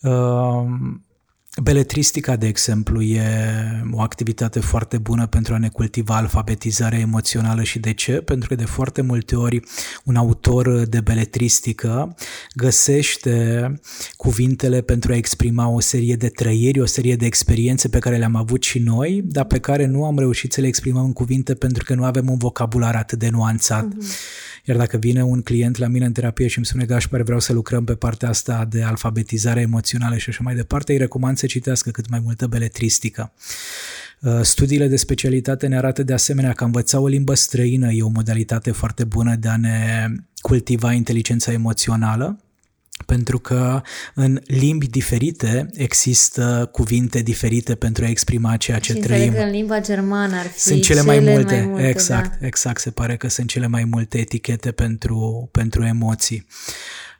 [0.01, 0.65] Uh,
[1.63, 3.21] Beletristica, de exemplu, e
[3.91, 8.11] o activitate foarte bună pentru a ne cultiva alfabetizarea emoțională și de ce?
[8.11, 9.61] Pentru că de foarte multe ori
[10.03, 12.15] un autor de beletristică
[12.55, 13.73] găsește
[14.15, 18.35] cuvintele pentru a exprima o serie de trăiri, o serie de experiențe pe care le-am
[18.35, 21.83] avut și noi, dar pe care nu am reușit să le exprimăm în cuvinte pentru
[21.83, 23.87] că nu avem un vocabular atât de nuanțat.
[23.87, 24.47] Mm-hmm.
[24.65, 27.53] Iar dacă vine un client la mine în terapie și îmi spune, Gașpar, vreau să
[27.53, 31.89] lucrăm pe partea asta de alfabetizare emoțională și așa mai departe, îi recomand să citească
[31.89, 33.33] cât mai multă beletristică.
[34.19, 38.09] Uh, studiile de specialitate ne arată de asemenea că învăța o limbă străină e o
[38.09, 40.07] modalitate foarte bună de a ne
[40.41, 42.39] cultiva inteligența emoțională
[43.05, 43.81] pentru că
[44.13, 49.33] în limbi diferite există cuvinte diferite pentru a exprima ceea ce și trăim.
[49.33, 52.45] că în limba germană ar fi sunt cele, cele mai multe, mai multe exact, da.
[52.45, 56.45] exact, se pare că sunt cele mai multe etichete pentru, pentru emoții.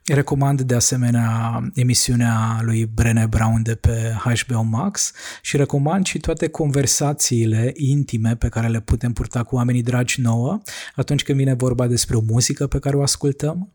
[0.04, 6.48] Recomand de asemenea emisiunea lui Brené Brown de pe HBO Max și recomand și toate
[6.48, 10.60] conversațiile intime pe care le putem purta cu oamenii dragi nouă
[10.94, 13.72] atunci când vine vorba despre o muzică pe care o ascultăm,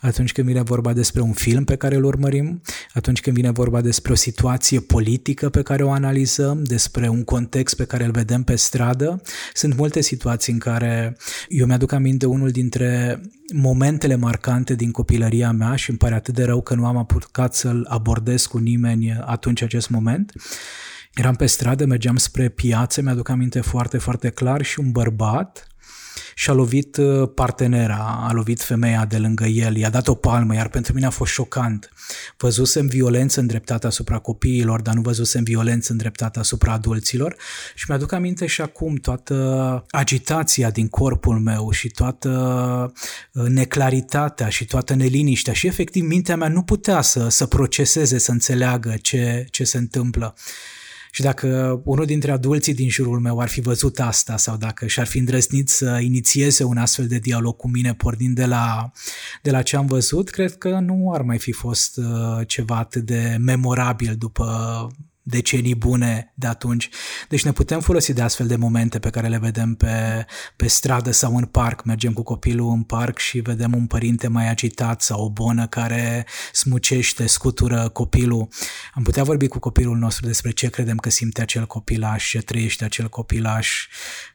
[0.00, 2.62] atunci când vine vorba despre un film pe care îl urmărim,
[2.94, 7.76] atunci când vine vorba despre o situație politică pe care o analizăm, despre un context
[7.76, 11.16] pe care îl vedem pe stradă, sunt multe situații în care
[11.48, 13.20] eu mi-aduc aminte unul dintre
[13.54, 17.54] momentele marcante din copilăria mea și îmi pare atât de rău că nu am apucat
[17.54, 20.32] să-l abordez cu nimeni atunci acest moment.
[21.14, 25.69] Eram pe stradă, mergeam spre piață, mi-aduc aminte foarte, foarte clar și un bărbat
[26.40, 30.54] și a lovit uh, partenera, a lovit femeia de lângă el, i-a dat o palmă,
[30.54, 31.92] iar pentru mine a fost șocant.
[32.36, 37.36] Văzusem violență îndreptată asupra copiilor, dar nu văzusem violență îndreptată asupra adulților
[37.74, 42.30] și mi-aduc aminte și acum toată agitația din corpul meu și toată
[43.32, 48.30] uh, neclaritatea și toată neliniștea și efectiv mintea mea nu putea să, să proceseze, să
[48.30, 50.34] înțeleagă ce, ce se întâmplă.
[51.10, 55.06] Și dacă unul dintre adulții din jurul meu ar fi văzut asta sau dacă și-ar
[55.06, 58.90] fi îndrăznit să inițieze un astfel de dialog cu mine pornind de la,
[59.42, 63.04] de la ce am văzut, cred că nu ar mai fi fost uh, ceva atât
[63.04, 64.46] de memorabil după
[65.22, 66.88] decenii bune de atunci.
[67.28, 71.10] Deci ne putem folosi de astfel de momente pe care le vedem pe, pe stradă
[71.10, 71.84] sau în parc.
[71.84, 76.26] Mergem cu copilul în parc și vedem un părinte mai agitat sau o bonă care
[76.52, 78.48] smucește, scutură copilul.
[78.94, 82.84] Am putea vorbi cu copilul nostru despre ce credem că simte acel copilaș, ce trăiește
[82.84, 83.88] acel copilaș,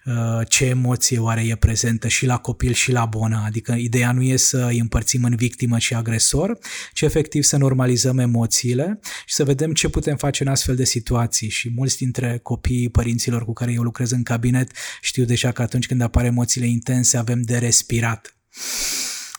[0.05, 0.13] uh,
[0.47, 3.43] ce emoție oare e prezentă și la copil și la bonă.
[3.45, 6.57] Adică ideea nu e să îi împărțim în victimă și agresor,
[6.93, 11.49] ci efectiv să normalizăm emoțiile și să vedem ce putem face în astfel de situații
[11.49, 14.71] și mulți dintre copiii părinților cu care eu lucrez în cabinet
[15.01, 18.37] știu deja că atunci când apar emoțiile intense avem de respirat.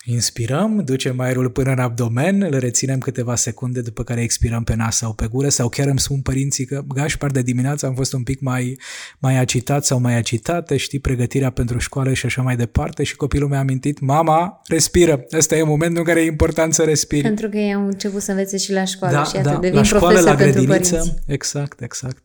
[0.08, 4.96] Inspirăm, ducem aerul până în abdomen, îl reținem câteva secunde după care expirăm pe nas
[4.96, 8.22] sau pe gură sau chiar îmi spun părinții că gașpar de dimineață am fost un
[8.22, 8.78] pic mai,
[9.18, 13.48] mai agitat sau mai agitată, știi, pregătirea pentru școală și așa mai departe și copilul
[13.48, 17.22] mi-a amintit, mama, respiră, ăsta e momentul în care e important să respiri.
[17.22, 19.82] Pentru că ei au început să învețe și la școală da, și da, devin la
[19.82, 21.14] școală, la grădiniță, părinți.
[21.26, 22.22] exact, exact.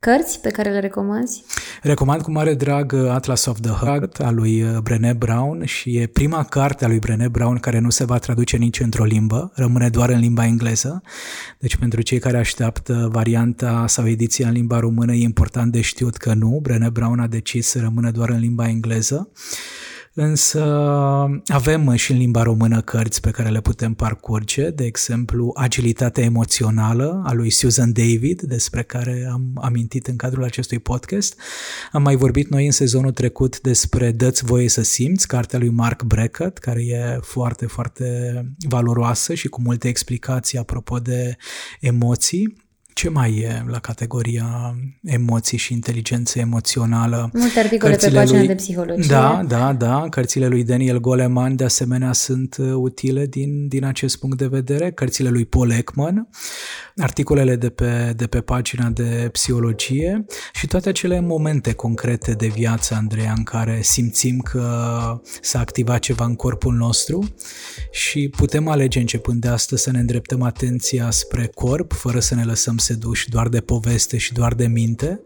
[0.00, 1.44] Cărți pe care le recomanzi?
[1.82, 5.96] Recomand cu mare drag uh, Atlas of the Heart al lui uh, Brené Brown și
[5.96, 9.52] e prima carte a lui Brené Brown care nu se va traduce nici într-o limbă,
[9.54, 11.02] rămâne doar în limba engleză.
[11.58, 16.16] Deci pentru cei care așteaptă varianta sau ediția în limba română e important de știut
[16.16, 19.30] că nu, Brené Brown a decis să rămână doar în limba engleză.
[20.14, 20.62] Însă
[21.46, 27.22] avem și în limba română cărți pe care le putem parcurge, de exemplu Agilitatea emoțională
[27.24, 31.40] a lui Susan David, despre care am amintit în cadrul acestui podcast.
[31.92, 36.02] Am mai vorbit noi în sezonul trecut despre Dă-ți voie să simți, cartea lui Mark
[36.02, 38.06] Brackett, care e foarte, foarte
[38.68, 41.36] valoroasă și cu multe explicații apropo de
[41.80, 42.67] emoții.
[42.98, 47.30] Ce mai e la categoria emoții și inteligență emoțională?
[47.32, 48.46] Multe articole Cărțile pe pagina lui...
[48.46, 49.06] de psihologie.
[49.08, 50.06] Da, da, da.
[50.10, 54.90] Cărțile lui Daniel Goleman de asemenea sunt uh, utile din, din acest punct de vedere.
[54.92, 56.28] Cărțile lui Paul Ekman,
[56.96, 62.94] articolele de pe, de pe pagina de psihologie și toate acele momente concrete de viață,
[62.94, 64.62] Andreea, în care simțim că
[65.40, 67.34] s-a activat ceva în corpul nostru
[67.90, 72.44] și putem alege începând de astăzi să ne îndreptăm atenția spre corp, fără să ne
[72.44, 75.20] lăsăm seduși doar de poveste și doar de minte.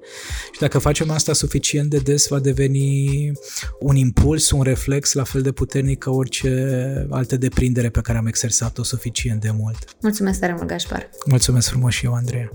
[0.53, 3.33] Și dacă facem asta suficient de des, va deveni
[3.81, 8.27] un impuls, un reflex la fel de puternic ca orice altă deprindere pe care am
[8.27, 9.97] exersat-o suficient de mult.
[10.01, 11.09] Mulțumesc tare mult, Gașpar!
[11.27, 12.51] Mulțumesc frumos și eu, Andreea!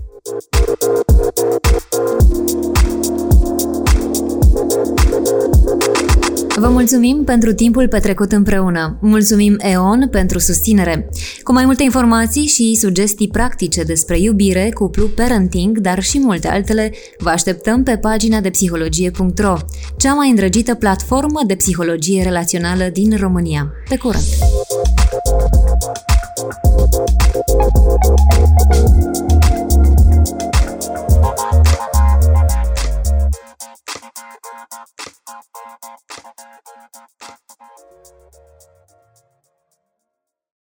[6.60, 8.98] Vă mulțumim pentru timpul petrecut împreună.
[9.00, 11.08] Mulțumim EON pentru susținere.
[11.42, 16.92] Cu mai multe informații și sugestii practice despre iubire, cuplu, parenting, dar și multe altele,
[17.18, 19.56] vă așteptăm pe pagina de psihologie.ro,
[19.96, 23.72] cea mai îndrăgită platformă de psihologie relațională din România.
[23.88, 24.24] Pe curând!
[35.28, 35.44] Thank
[38.34, 38.57] you.